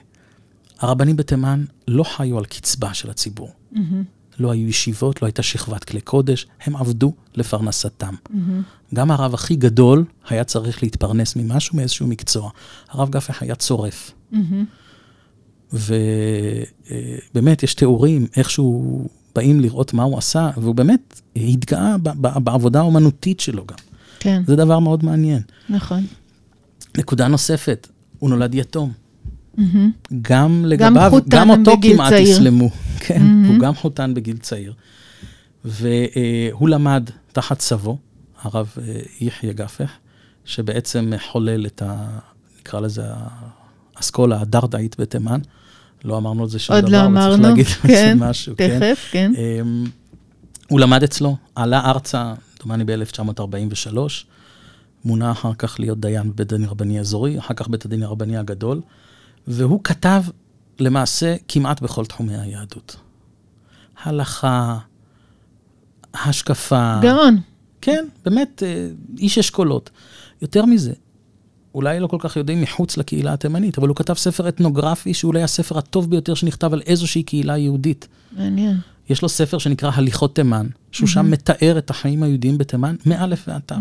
הרבנים 0.79 1.15
בתימן 1.15 1.65
לא 1.87 2.03
חיו 2.03 2.37
על 2.37 2.45
קצבה 2.45 2.93
של 2.93 3.09
הציבור. 3.09 3.51
לא 4.39 4.51
היו 4.51 4.67
ישיבות, 4.67 5.21
לא 5.21 5.27
הייתה 5.27 5.43
שכבת 5.43 5.83
כלי 5.83 6.01
קודש, 6.01 6.47
הם 6.61 6.75
עבדו 6.75 7.13
לפרנסתם. 7.35 8.15
גם 8.93 9.11
הרב 9.11 9.33
הכי 9.33 9.55
גדול 9.55 10.05
היה 10.29 10.43
צריך 10.43 10.83
להתפרנס 10.83 11.35
ממשהו, 11.35 11.77
מאיזשהו 11.77 12.07
מקצוע. 12.07 12.49
הרב 12.89 13.09
גפח 13.09 13.41
היה 13.41 13.55
צורף. 13.55 14.11
ובאמת, 15.73 17.63
יש 17.63 17.73
תיאורים 17.73 18.27
איכשהו 18.35 19.07
באים 19.35 19.59
לראות 19.59 19.93
מה 19.93 20.03
הוא 20.03 20.17
עשה, 20.17 20.49
והוא 20.57 20.75
באמת 20.75 21.21
התגאה 21.35 21.95
בעבודה 22.17 22.79
האומנותית 22.79 23.39
שלו 23.39 23.65
גם. 23.65 23.77
כן, 24.19 24.43
זה 24.47 24.55
דבר 24.55 24.79
מאוד 24.79 25.05
מעניין. 25.05 25.41
נכון. 25.69 26.05
נקודה 26.97 27.27
נוספת, 27.27 27.87
הוא 28.19 28.29
נולד 28.29 28.55
יתום. 28.55 28.91
גם 30.21 30.65
לגביו, 30.65 31.07
חותן 31.09 31.29
גם 31.29 31.49
אותו 31.49 31.71
כמעט 31.81 32.09
צעיר. 32.09 32.35
אסלמו. 32.35 32.69
כן, 32.99 33.21
הוא 33.47 33.59
גם 33.59 33.75
חותן 33.75 34.13
בגיל 34.13 34.37
צעיר. 34.37 34.73
והוא 35.65 36.69
למד 36.69 37.09
תחת 37.31 37.61
סבו, 37.61 37.97
הרב 38.41 38.73
אה, 38.81 39.01
יחיא 39.21 39.51
גפח, 39.51 39.91
שבעצם 40.45 41.11
חולל 41.31 41.65
את 41.65 41.81
ה... 41.81 42.19
נקרא 42.59 42.79
לזה 42.79 43.03
האסכולה 43.95 44.41
הדרדאית 44.41 44.99
בתימן. 44.99 45.39
לא 46.05 46.17
אמרנו 46.17 46.43
על 46.43 46.49
זה 46.49 46.59
שום 46.59 46.75
עוד 46.75 46.85
דבר, 46.85 46.91
לא 46.91 47.05
אבל 47.07 47.13
צריך 47.15 47.27
אמרנו, 47.27 47.49
להגיד 47.49 47.65
כן, 47.65 48.17
משהו. 48.29 48.53
כן. 48.57 48.79
תכף, 48.79 49.07
כן. 49.11 49.31
אמ, 49.37 49.83
הוא 50.69 50.79
למד 50.79 51.03
אצלו, 51.03 51.37
עלה 51.55 51.89
ארצה, 51.89 52.33
דומני 52.59 52.83
ב-1943, 52.83 53.97
מונה 55.05 55.31
אחר 55.31 55.53
כך 55.57 55.79
להיות 55.79 55.99
דיין 55.99 56.31
בבית 56.31 56.53
הדין 56.53 56.65
הרבני 56.65 56.97
האזורי, 56.97 57.39
אחר 57.39 57.53
כך 57.53 57.67
בית 57.67 57.85
הדין 57.85 58.03
הרבני 58.03 58.37
הגדול, 58.37 58.81
והוא 59.47 59.79
כתב 59.83 60.23
למעשה 60.79 61.35
כמעט 61.47 61.81
בכל 61.81 62.05
תחומי 62.05 62.37
היהדות. 62.37 62.95
הלכה, 64.03 64.77
השקפה. 66.13 66.99
גאון. 67.01 67.39
כן, 67.81 68.05
באמת, 68.25 68.63
אה, 68.65 68.89
איש 69.17 69.37
אשכולות. 69.37 69.89
יותר 70.41 70.65
מזה, 70.65 70.93
אולי 71.75 71.99
לא 71.99 72.07
כל 72.07 72.17
כך 72.19 72.35
יודעים 72.35 72.61
מחוץ 72.61 72.97
לקהילה 72.97 73.33
התימנית, 73.33 73.77
אבל 73.77 73.87
הוא 73.87 73.95
כתב 73.95 74.13
ספר 74.13 74.49
אתנוגרפי 74.49 75.13
שהוא 75.13 75.29
אולי 75.29 75.43
הספר 75.43 75.77
הטוב 75.77 76.09
ביותר 76.09 76.33
שנכתב 76.33 76.73
על 76.73 76.81
איזושהי 76.85 77.23
קהילה 77.23 77.57
יהודית. 77.57 78.07
מעניין. 78.31 78.77
יש 79.09 79.21
לו 79.21 79.29
ספר 79.29 79.57
שנקרא 79.57 79.91
הליכות 79.93 80.35
תימן, 80.35 80.67
שהוא 80.91 81.07
שם 81.07 81.31
מתאר 81.31 81.77
את 81.77 81.89
החיים 81.89 82.23
היהודיים 82.23 82.57
בתימן 82.57 82.95
מאלף 83.05 83.45
ועד 83.47 83.61
תו. 83.65 83.75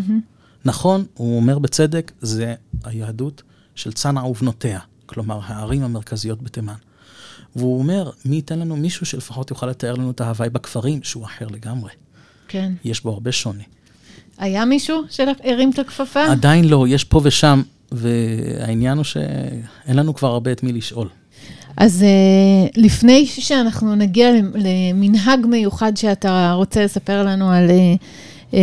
נכון, 0.65 1.05
הוא 1.15 1.37
אומר 1.37 1.59
בצדק, 1.59 2.13
זה 2.21 2.55
היהדות 2.85 3.43
של 3.75 3.93
צנעא 3.93 4.25
ובנותיה, 4.25 4.81
כלומר 5.09 5.41
הערים 5.45 5.83
המרכזיות 5.83 6.43
בתימן. 6.43 6.75
והוא 7.57 7.79
אומר, 7.79 8.11
מי 8.25 8.37
ייתן 8.37 8.59
לנו 8.59 8.77
מישהו 8.77 9.07
שלפחות 9.07 9.51
יוכל 9.51 9.67
לתאר 9.67 9.95
לנו 9.95 10.11
את 10.11 10.21
ההוואי 10.21 10.51
בכפרים, 10.51 11.03
שהוא 11.03 11.25
אחר 11.25 11.47
לגמרי. 11.47 11.91
כן. 12.49 12.73
יש 12.85 13.03
בו 13.03 13.11
הרבה 13.11 13.33
שוני. 13.33 13.63
היה 14.39 14.65
מישהו 14.65 15.03
שהרים 15.11 15.71
את 15.71 15.79
הכפפה? 15.79 16.25
עדיין 16.25 16.65
לא, 16.65 16.89
יש 16.89 17.05
פה 17.05 17.21
ושם, 17.25 17.63
והעניין 17.93 18.97
הוא 18.97 19.05
שאין 19.05 19.97
לנו 19.97 20.15
כבר 20.15 20.29
הרבה 20.29 20.53
את 20.53 20.63
מי 20.63 20.73
לשאול. 20.73 21.09
אז 21.77 22.05
uh, 22.05 22.71
לפני 22.77 23.27
שאנחנו 23.27 23.95
נגיע 23.95 24.31
למנהג 24.55 25.47
מיוחד 25.47 25.97
שאתה 25.97 26.53
רוצה 26.53 26.85
לספר 26.85 27.25
לנו 27.25 27.51
על 27.51 27.71
uh, 27.71 28.53
uh, 28.53 28.57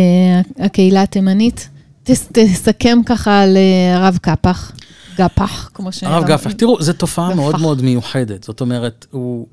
הקהילה 0.58 1.02
התימנית, 1.02 1.68
תס, 2.06 2.28
תסכם 2.32 2.98
ככה 3.06 3.42
על 3.42 3.56
אה, 3.56 3.96
הרב 3.96 4.18
קפח, 4.22 4.72
גפח, 5.16 5.70
כמו 5.74 5.92
ש... 5.92 6.02
הרב 6.02 6.24
גפח, 6.24 6.52
תראו, 6.52 6.82
זו 6.82 6.92
תופעה 6.92 7.28
גפח. 7.28 7.36
מאוד 7.36 7.60
מאוד 7.60 7.82
מיוחדת. 7.82 8.42
זאת 8.44 8.60
אומרת, 8.60 9.06
הוא 9.10 9.46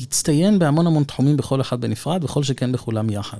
הצטיין 0.00 0.58
בהמון 0.58 0.86
המון 0.86 1.04
תחומים 1.04 1.36
בכל 1.36 1.60
אחד 1.60 1.80
בנפרד, 1.80 2.24
וכל 2.24 2.42
שכן 2.42 2.72
בכולם 2.72 3.10
יחד. 3.10 3.38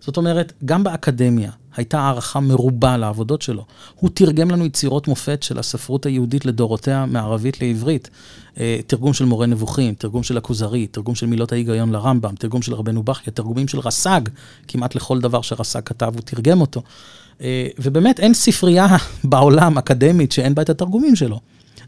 זאת 0.00 0.16
אומרת, 0.16 0.52
גם 0.64 0.84
באקדמיה 0.84 1.50
הייתה 1.76 2.00
הערכה 2.00 2.40
מרובה 2.40 2.96
לעבודות 2.96 3.42
שלו. 3.42 3.64
הוא 3.94 4.10
תרגם 4.14 4.50
לנו 4.50 4.64
יצירות 4.64 5.08
מופת 5.08 5.42
של 5.42 5.58
הספרות 5.58 6.06
היהודית 6.06 6.46
לדורותיה, 6.46 7.06
מערבית 7.06 7.62
לעברית. 7.62 8.10
אה, 8.60 8.78
תרגום 8.86 9.12
של 9.12 9.24
מורה 9.24 9.46
נבוכים, 9.46 9.94
תרגום 9.94 10.22
של 10.22 10.36
הכוזרי, 10.36 10.86
תרגום 10.86 11.14
של 11.14 11.26
מילות 11.26 11.52
ההיגיון 11.52 11.92
לרמב"ם, 11.92 12.34
תרגום 12.34 12.62
של 12.62 12.74
רבנו 12.74 13.02
בכיה, 13.02 13.32
תרגומים 13.32 13.68
של 13.68 13.78
רס"ג, 13.78 14.20
כמעט 14.68 14.94
לכל 14.94 15.20
דבר 15.20 15.42
שרס"ג 15.42 15.80
כתב, 15.84 16.12
הוא 16.14 16.22
תרגם 16.22 16.60
אותו. 16.60 16.82
אה, 17.40 17.68
ובאמת, 17.78 18.20
אין 18.20 18.34
ספרייה 18.34 18.86
בעולם 19.24 19.78
אקדמית 19.78 20.32
שאין 20.32 20.54
בה 20.54 20.62
את 20.62 20.70
התרגומים 20.70 21.16
שלו. 21.16 21.40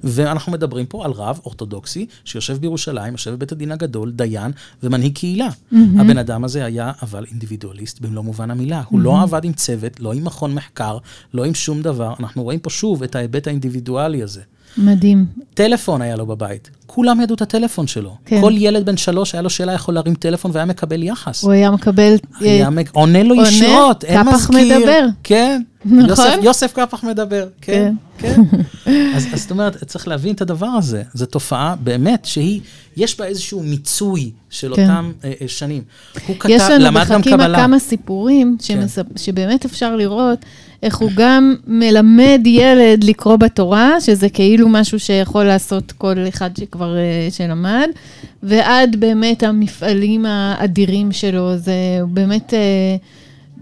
ואנחנו 0.04 0.52
מדברים 0.52 0.86
פה 0.86 1.04
על 1.04 1.10
רב 1.10 1.40
אורתודוקסי 1.44 2.06
שיושב 2.24 2.56
בירושלים, 2.56 3.12
יושב 3.12 3.30
בבית 3.30 3.52
הדין 3.52 3.72
הגדול, 3.72 4.10
דיין 4.10 4.52
ומנהיג 4.82 5.14
קהילה. 5.14 5.48
Mm-hmm. 5.48 5.76
הבן 5.98 6.18
אדם 6.18 6.44
הזה 6.44 6.64
היה 6.64 6.92
אבל 7.02 7.24
אינדיבידואליסט 7.30 8.00
במלוא 8.00 8.22
מובן 8.24 8.50
המילה. 8.50 8.82
הוא 8.88 9.00
mm-hmm. 9.00 9.02
לא 9.02 9.22
עבד 9.22 9.44
עם 9.44 9.52
צוות, 9.52 10.00
לא 10.00 10.12
עם 10.12 10.24
מכון 10.24 10.54
מחקר, 10.54 10.98
לא 11.34 11.44
עם 11.44 11.54
שום 11.54 11.82
דבר. 11.82 12.14
אנחנו 12.20 12.42
רואים 12.42 12.60
פה 12.60 12.70
שוב 12.70 13.02
את 13.02 13.16
ההיבט 13.16 13.46
האינדיבידואלי 13.46 14.22
הזה. 14.22 14.42
מדהים. 14.76 15.26
טלפון 15.54 16.02
היה 16.02 16.16
לו 16.16 16.26
בבית, 16.26 16.70
כולם 16.86 17.20
ידעו 17.20 17.34
את 17.36 17.42
הטלפון 17.42 17.86
שלו. 17.86 18.16
כן. 18.24 18.40
כל 18.40 18.52
ילד 18.56 18.86
בן 18.86 18.96
שלוש 18.96 19.34
היה 19.34 19.42
לו 19.42 19.50
שאלה, 19.50 19.72
יכול 19.72 19.94
להרים 19.94 20.14
טלפון 20.14 20.50
והיה 20.54 20.66
מקבל 20.66 21.02
יחס. 21.02 21.42
הוא 21.42 21.52
היה 21.52 21.70
מקבל... 21.70 22.14
היה 22.40 22.64
אה, 22.64 22.70
מק- 22.70 22.90
עונה 22.92 23.22
לו 23.22 23.34
עונה, 23.34 23.48
ישירות, 23.48 24.04
אין 24.04 24.24
קפח 24.24 24.34
מזכיר. 24.34 24.78
מדבר. 24.78 25.06
כן. 25.22 25.62
נכון? 25.84 26.08
יוסף, 26.08 26.38
יוסף 26.42 26.72
קפח 26.72 27.04
מדבר, 27.04 27.48
כן, 27.60 27.94
כן. 28.18 28.40
אז, 29.16 29.26
אז 29.32 29.40
זאת 29.40 29.50
אומרת, 29.50 29.84
צריך 29.84 30.08
להבין 30.08 30.34
את 30.34 30.40
הדבר 30.40 30.66
הזה. 30.66 31.02
זו 31.14 31.26
תופעה 31.26 31.74
באמת 31.80 32.24
שהיא, 32.24 32.60
יש 32.96 33.18
בה 33.18 33.24
איזשהו 33.24 33.62
מיצוי 33.62 34.30
של 34.50 34.72
כן. 34.76 34.82
אותם 34.82 35.12
אה, 35.24 35.32
אה, 35.40 35.48
שנים. 35.48 35.82
הוא 36.26 36.36
כתב, 36.38 36.48
יש 36.52 36.62
לנו 36.62 36.84
למד 36.84 37.06
גם 37.10 37.20
בחכימה 37.20 37.36
קבלה. 37.36 37.58
כמה 37.58 37.78
סיפורים 37.78 38.56
כן. 38.58 38.64
שמספ... 38.64 39.06
שבאמת 39.16 39.64
אפשר 39.64 39.96
לראות 39.96 40.38
איך 40.82 40.96
הוא 40.96 41.10
גם 41.14 41.54
מלמד 41.66 42.40
ילד 42.44 43.04
לקרוא 43.04 43.36
בתורה, 43.36 44.00
שזה 44.00 44.28
כאילו 44.28 44.68
משהו 44.68 45.00
שיכול 45.00 45.44
לעשות 45.44 45.92
כל 45.92 46.16
אחד 46.28 46.56
שכבר 46.56 46.96
אה, 46.96 47.28
שלמד, 47.30 47.88
ועד 48.42 48.96
באמת 48.96 49.42
המפעלים 49.42 50.26
האדירים 50.26 51.12
שלו, 51.12 51.56
זה 51.56 51.72
באמת 52.08 52.54
אה, 52.54 52.96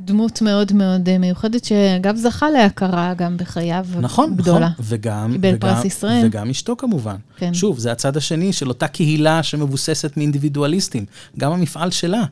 דמות 0.05 0.43
מאוד 0.43 0.73
מאוד 0.73 1.09
אה, 1.09 1.19
מיוחדת, 1.19 1.65
שאגב 1.65 2.17
זכה 2.17 2.51
להכרה 2.51 3.15
גם 3.15 3.37
בחייו 3.37 3.87
נכון, 4.01 4.37
גדולה. 4.37 4.69
נכון, 4.69 4.85
וגם, 4.89 5.33
קיבל 5.33 5.49
וגם, 5.49 5.59
פרס 5.59 5.85
ישראל. 5.85 6.27
וגם 6.27 6.51
אשתו 6.51 6.77
כמובן. 6.77 7.17
כן. 7.37 7.55
שוב, 7.55 7.79
זה 7.79 7.93
הצד 7.93 8.17
השני 8.17 8.53
של 8.53 8.69
אותה 8.69 8.89
קהילה 8.89 9.43
שמבוססת 9.43 10.17
מאינדיבידואליסטים. 10.17 11.05
גם 11.39 11.53
המפעל 11.53 11.91
שלה, 11.91 12.25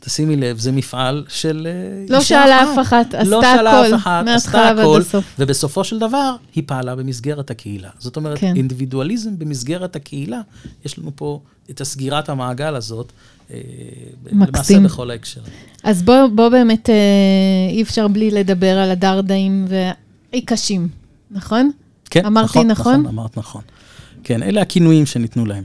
תשימי 0.00 0.36
לב, 0.36 0.58
זה 0.58 0.72
מפעל 0.72 1.24
של 1.28 1.68
אה, 1.70 2.04
לא 2.08 2.18
אישה 2.18 2.28
שאלה 2.28 2.62
אף 2.62 2.78
אחת, 2.80 3.14
לא 3.14 3.38
עשתה 3.38 3.56
שאלה 3.56 3.80
הכל, 3.80 3.94
אף 3.94 4.00
אחת, 4.00 4.24
עשתה 4.28 4.68
הכל. 4.68 5.02
ובסופו 5.38 5.84
של 5.84 5.98
דבר, 5.98 6.34
היא 6.54 6.64
פעלה 6.66 6.96
במסגרת 6.96 7.50
הקהילה. 7.50 7.88
זאת 7.98 8.16
אומרת, 8.16 8.38
כן. 8.38 8.56
אינדיבידואליזם 8.56 9.38
במסגרת 9.38 9.96
הקהילה, 9.96 10.40
יש 10.84 10.98
לנו 10.98 11.10
פה 11.14 11.40
את 11.70 11.80
הסגירת 11.80 12.28
המעגל 12.28 12.74
הזאת, 12.74 13.12
אה, 13.50 13.56
מקסים. 14.32 14.76
למעשה 14.76 14.78
בכל 14.80 15.10
ההקשר. 15.10 15.40
אז 15.84 16.02
בוא, 16.02 16.26
בוא 16.34 16.48
באמת, 16.48 16.90
אה, 16.90 16.94
אי 17.70 17.82
אפשר 17.82 18.08
בלי 18.08 18.30
לדבר 18.30 18.78
על 18.78 18.90
הדרדאים 18.90 19.66
והעיקשים, 19.68 20.88
נכון? 21.30 21.70
כן, 22.10 22.26
אמרתי 22.26 22.48
נכון? 22.48 22.66
נכון? 22.66 23.00
נכון, 23.00 23.06
אמרת 23.06 23.38
נכון. 23.38 23.62
כן, 24.24 24.42
אלה 24.42 24.62
הכינויים 24.62 25.06
שניתנו 25.06 25.46
להם. 25.46 25.64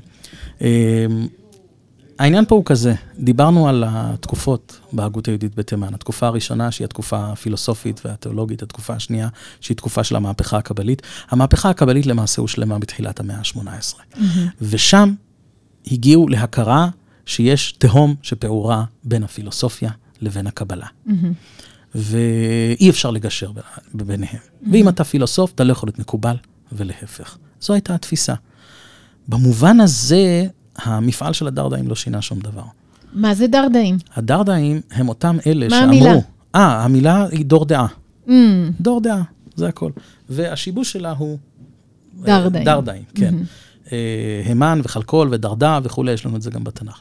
העניין 2.20 2.46
פה 2.46 2.56
הוא 2.56 2.66
כזה, 2.66 2.94
דיברנו 3.20 3.70
על 3.70 3.84
התקופות 3.88 4.80
בהגות 4.94 5.28
היהודית 5.28 5.56
בתימן. 5.56 5.94
התקופה 5.94 6.28
הראשונה, 6.28 6.72
שהיא 6.72 6.86
התקופה 6.86 7.32
הפילוסופית 7.32 8.02
והתיאולוגית, 8.06 8.64
התקופה 8.64 8.94
השנייה, 8.94 9.30
שהיא 9.62 9.78
תקופה 9.78 10.04
של 10.04 10.16
המהפכה 10.16 10.58
הקבלית. 10.58 11.02
המהפכה 11.30 11.70
הקבלית 11.70 12.06
למעשה 12.06 12.42
הושלמה 12.42 12.80
בתחילת 12.80 13.20
המאה 13.20 13.38
ה-18. 13.38 14.18
ושם 14.62 15.14
הגיעו 15.92 16.28
להכרה 16.28 16.90
שיש 17.26 17.72
תהום 17.72 18.16
שפעורה 18.22 18.84
בין 19.04 19.24
הפילוסופיה 19.24 19.92
לבין 20.22 20.48
הקבלה. 20.48 20.88
ואי 21.96 22.90
אפשר 22.90 23.12
לגשר 23.12 23.52
ביניהם. 23.94 24.40
ואם 24.72 24.90
אתה 24.90 25.04
פילוסוף, 25.04 25.52
אתה 25.52 25.64
לא 25.64 25.72
יכול 25.72 25.88
להיות 25.88 26.00
מקובל, 26.00 26.36
ולהפך. 26.72 27.38
זו 27.62 27.74
הייתה 27.74 27.96
התפיסה. 27.96 28.34
במובן 29.28 29.80
הזה, 29.80 30.48
המפעל 30.78 31.34
של 31.34 31.48
הדרדאים 31.48 31.88
לא 31.88 31.96
שינה 31.96 32.22
שום 32.22 32.40
דבר. 32.40 32.64
מה 33.14 33.34
זה 33.34 33.48
דרדאים? 33.48 33.98
הדרדאים 34.16 34.82
הם 34.92 35.10
אותם 35.10 35.38
אלה 35.48 35.68
מה 35.70 35.76
שאמרו... 35.80 35.96
המילה? 35.96 36.14
אה, 36.56 36.84
המילה 36.84 37.26
היא 37.32 37.46
דור 37.46 37.66
דעה. 37.66 37.88
Mm, 38.28 38.32
דור 38.80 39.02
דעה, 39.02 39.22
זה 39.56 39.68
הכל. 39.68 39.92
והשיבוש 40.30 40.92
שלה 40.92 41.12
הוא... 41.12 41.38
אה, 42.20 42.26
דרדאים. 42.26 42.66
דרדאים, 42.66 43.04
כן. 43.16 43.36
אה, 43.92 44.42
המן 44.46 44.82
וחלקול 44.84 45.28
ודרדה 45.32 45.80
וכולי, 45.84 46.12
יש 46.12 46.26
לנו 46.26 46.36
את 46.36 46.42
זה 46.42 46.52
גם 46.52 46.64
בתנ"ך. 46.64 47.00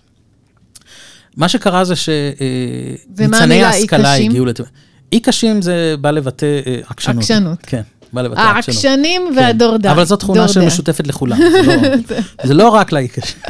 מה 1.36 1.48
שקרה 1.48 1.84
זה 1.84 1.94
שניצני 1.96 3.36
המילה 3.36 3.68
ההשכלה? 3.68 4.14
הגיעו 4.14 4.46
לת... 4.46 4.60
אי 5.12 5.20
קשים 5.20 5.62
זה 5.62 5.94
בא 6.00 6.10
לבטא 6.10 6.60
אה, 6.66 6.80
עקשנות. 6.86 7.22
עקשנות. 7.22 7.58
כן, 7.62 7.82
בא 8.14 8.22
לבטא 8.22 8.40
עקשנות. 8.40 8.56
העקשנים 8.56 9.22
כן. 9.34 9.38
והדורדה. 9.38 9.92
אבל 9.92 10.04
זו 10.04 10.16
תכונה. 10.16 10.48
שמשותפת 10.48 11.06
לכולם, 11.06 11.38
זה 12.44 12.54
לא- 12.54 12.64
לא 12.64 12.68
רק 12.68 12.92
לאי 12.92 13.08
קשים. 13.08 13.40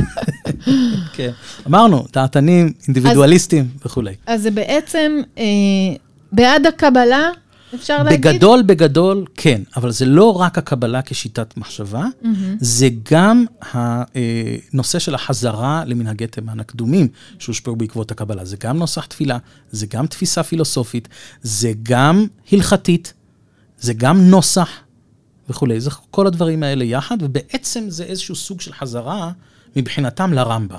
כן, 1.12 1.30
אמרנו, 1.66 2.04
דעתנים, 2.12 2.72
אינדיבידואליסטים 2.86 3.68
וכולי. 3.86 4.14
אז 4.26 4.42
זה 4.42 4.50
בעצם 4.50 5.20
אה, 5.38 5.44
בעד 6.32 6.66
הקבלה, 6.66 7.30
אפשר 7.74 8.02
להגיד? 8.02 8.20
בגדול, 8.26 8.62
בגדול, 8.62 9.24
כן, 9.34 9.62
אבל 9.76 9.90
זה 9.90 10.04
לא 10.04 10.40
רק 10.40 10.58
הקבלה 10.58 11.02
כשיטת 11.02 11.56
מחשבה, 11.56 12.04
זה 12.60 12.88
גם 13.10 13.44
הנושא 13.72 14.98
של 14.98 15.14
החזרה 15.14 15.82
למנהגי 15.86 16.26
תימן 16.26 16.60
הקדומים 16.60 17.08
שהושפעו 17.38 17.76
בעקבות 17.76 18.10
הקבלה. 18.10 18.44
זה 18.44 18.56
גם 18.60 18.78
נוסח 18.78 19.04
תפילה, 19.04 19.38
זה 19.70 19.86
גם 19.86 20.06
תפיסה 20.06 20.42
פילוסופית, 20.42 21.08
זה 21.42 21.72
גם 21.82 22.26
הלכתית, 22.52 23.12
זה 23.84 23.94
גם 23.94 24.30
נוסח 24.30 24.70
וכולי. 25.48 25.80
זה 25.80 25.90
כל 26.10 26.26
הדברים 26.26 26.62
האלה 26.62 26.84
יחד, 26.84 27.16
ובעצם 27.20 27.84
זה 27.88 28.04
איזשהו 28.04 28.34
סוג 28.34 28.60
של 28.60 28.72
חזרה 28.72 29.32
מבחינתם 29.76 30.32
לרמב"ם. 30.32 30.78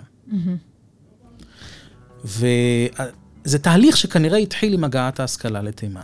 וזה 2.25 3.59
תהליך 3.61 3.97
שכנראה 3.97 4.37
התחיל 4.37 4.73
עם 4.73 4.83
הגעת 4.83 5.19
ההשכלה 5.19 5.61
לתימן. 5.61 6.01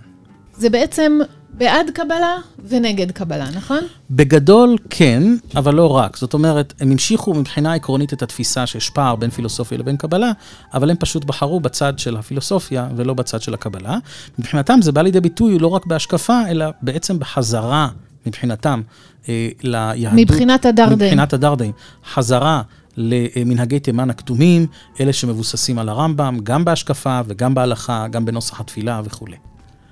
זה 0.57 0.69
בעצם 0.69 1.19
בעד 1.53 1.89
קבלה 1.93 2.37
ונגד 2.67 3.11
קבלה, 3.11 3.49
נכון? 3.55 3.79
בגדול 4.11 4.77
כן, 4.89 5.23
אבל 5.55 5.75
לא 5.75 5.97
רק. 5.97 6.17
זאת 6.17 6.33
אומרת, 6.33 6.73
הם 6.79 6.91
המשיכו 6.91 7.33
מבחינה 7.33 7.73
עקרונית 7.73 8.13
את 8.13 8.21
התפיסה 8.21 8.65
שיש 8.65 8.89
פער 8.89 9.15
בין 9.15 9.29
פילוסופיה 9.29 9.77
לבין 9.77 9.97
קבלה, 9.97 10.31
אבל 10.73 10.89
הם 10.89 10.97
פשוט 10.99 11.25
בחרו 11.25 11.59
בצד 11.59 11.99
של 11.99 12.17
הפילוסופיה 12.17 12.87
ולא 12.95 13.13
בצד 13.13 13.41
של 13.41 13.53
הקבלה. 13.53 13.97
מבחינתם 14.39 14.79
זה 14.81 14.91
בא 14.91 15.01
לידי 15.01 15.21
ביטוי 15.21 15.59
לא 15.59 15.67
רק 15.67 15.85
בהשקפה, 15.85 16.39
אלא 16.49 16.65
בעצם 16.81 17.19
בחזרה, 17.19 17.87
מבחינתם, 18.25 18.81
אה, 19.29 19.49
ליהדות. 19.63 20.19
מבחינת 20.19 20.65
הדרדאים. 20.65 20.97
מבחינת 20.99 21.33
הדרדאים. 21.33 21.71
חזרה 22.13 22.61
למנהגי 22.97 23.79
תימן 23.79 24.09
הקדומים, 24.09 24.67
אלה 24.99 25.13
שמבוססים 25.13 25.79
על 25.79 25.89
הרמב"ם, 25.89 26.37
גם 26.43 26.65
בהשקפה 26.65 27.21
וגם 27.25 27.53
בהלכה, 27.53 28.07
גם 28.07 28.25
בנוסח 28.25 28.59
התפילה 28.59 29.01
וכולי. 29.03 29.35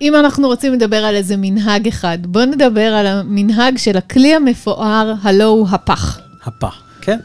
אם 0.01 0.15
אנחנו 0.15 0.47
רוצים 0.47 0.73
לדבר 0.73 1.05
על 1.05 1.15
איזה 1.15 1.35
מנהג 1.37 1.87
אחד, 1.87 2.17
בואו 2.21 2.45
נדבר 2.45 2.93
על 2.93 3.07
המנהג 3.07 3.77
של 3.77 3.97
הכלי 3.97 4.35
המפואר, 4.35 5.13
הלא 5.21 5.43
הוא 5.43 5.67
הפח. 5.71 6.19
הפח, 6.43 6.81
כן? 7.01 7.19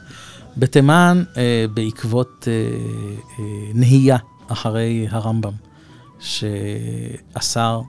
בתימן, 0.57 1.25
אה, 1.37 1.65
בעקבות 1.75 2.49
אה, 2.49 2.53
אה, 3.39 3.45
נהייה 3.75 4.17
אחרי 4.49 5.07
הרמב"ם, 5.11 5.53
שאסר 6.21 7.81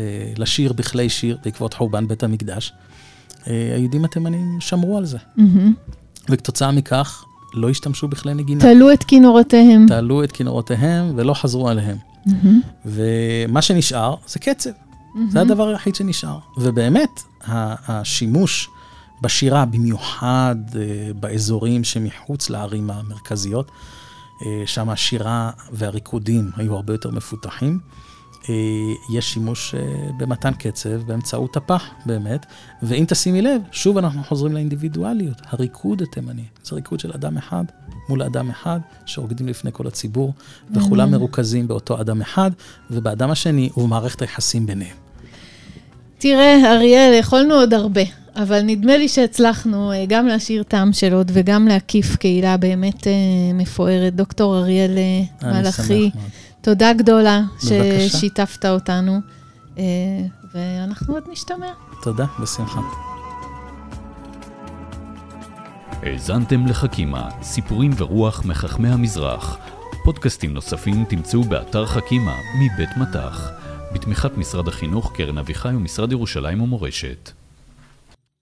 אה, 0.00 0.32
לשיר 0.38 0.72
בכלי 0.72 1.08
שיר 1.08 1.38
בעקבות 1.44 1.74
חורבן 1.74 2.08
בית 2.08 2.22
המקדש, 2.22 2.72
אה, 3.46 3.72
היהודים 3.76 4.04
התימנים 4.04 4.60
שמרו 4.60 4.98
על 4.98 5.04
זה. 5.04 5.18
וכתוצאה 6.28 6.72
מכך, 6.72 7.24
לא 7.54 7.70
השתמשו 7.70 8.08
בכלי 8.08 8.34
נגינה. 8.34 8.60
תלו 8.60 8.92
את 8.92 9.04
כינורותיהם. 9.04 9.86
תעלו 9.88 10.24
את 10.24 10.32
כינורותיהם 10.32 11.12
ולא 11.16 11.34
חזרו 11.34 11.68
עליהם. 11.68 11.96
ומה 12.84 13.62
שנשאר 13.62 14.14
זה 14.26 14.38
קצב. 14.38 14.70
זה 15.28 15.40
הדבר 15.40 15.68
היחיד 15.68 15.94
שנשאר. 15.94 16.38
ובאמת, 16.56 17.22
השימוש 17.88 18.68
בשירה, 19.20 19.64
במיוחד 19.64 20.56
אה, 20.76 21.12
באזורים 21.20 21.84
שמחוץ 21.84 22.50
לערים 22.50 22.90
המרכזיות, 22.90 23.70
אה, 24.42 24.62
שם 24.66 24.90
השירה 24.90 25.50
והריקודים 25.72 26.50
היו 26.56 26.74
הרבה 26.74 26.94
יותר 26.94 27.10
מפותחים. 27.10 27.78
אה, 28.48 28.54
יש 29.10 29.32
שימוש 29.32 29.74
אה, 29.74 29.80
במתן 30.18 30.52
קצב 30.58 31.02
באמצעות 31.02 31.56
הפח, 31.56 31.90
באמת. 32.06 32.46
ואם 32.82 33.04
תשימי 33.08 33.42
לב, 33.42 33.62
שוב 33.72 33.98
אנחנו 33.98 34.24
חוזרים 34.24 34.52
לאינדיבידואליות, 34.52 35.42
הריקוד 35.46 36.02
התימני. 36.02 36.44
זה 36.64 36.76
ריקוד 36.76 37.00
של 37.00 37.12
אדם 37.14 37.36
אחד 37.36 37.64
מול 38.08 38.22
אדם 38.22 38.50
אחד, 38.50 38.80
שרוקדים 39.06 39.48
לפני 39.48 39.70
כל 39.72 39.86
הציבור, 39.86 40.32
וכולם 40.70 41.10
מרוכזים 41.10 41.68
באותו 41.68 42.00
אדם 42.00 42.20
אחד, 42.20 42.50
ובאדם 42.90 43.30
השני 43.30 43.70
ובמערכת 43.76 44.22
היחסים 44.22 44.66
ביניהם. 44.66 44.96
תראה, 46.18 46.74
אריאל, 46.74 47.14
יכולנו 47.18 47.54
עוד 47.54 47.74
הרבה, 47.74 48.02
אבל 48.36 48.62
נדמה 48.62 48.96
לי 48.96 49.08
שהצלחנו 49.08 49.92
אה, 49.92 50.04
גם 50.08 50.26
להשאיר 50.26 50.62
טעם 50.62 50.92
של 50.92 51.14
עוד 51.14 51.30
וגם 51.34 51.68
להקיף 51.68 52.16
קהילה 52.16 52.56
באמת 52.56 53.06
מפוארת. 53.54 54.14
דוקטור 54.14 54.58
אריאל 54.58 54.90
מלאכי, 55.42 56.10
תודה 56.64 56.92
גדולה 56.92 57.42
בבקשה. 57.54 58.08
ששיתפת 58.08 58.64
אותנו, 58.64 59.20
ואנחנו 60.54 61.14
עוד 61.14 61.22
נשתמע. 61.30 61.66
תודה, 62.02 62.26
בשמחה. 62.42 62.80
האזנתם 66.02 66.66
לחכימה, 66.66 67.28
סיפורים 67.42 67.90
ורוח 67.96 68.44
מחכמי 68.44 68.88
המזרח. 68.88 69.58
פודקאסטים 70.04 70.54
נוספים 70.54 71.04
תמצאו 71.08 71.42
באתר 71.44 71.86
חכימה 71.86 72.36
מבית 72.58 72.96
מטח, 72.96 73.50
בתמיכת 73.94 74.36
משרד 74.36 74.68
החינוך, 74.68 75.12
קרן 75.14 75.38
אביחי 75.38 75.68
ומשרד 75.68 76.12
ירושלים 76.12 76.60
ומורשת. 76.60 77.30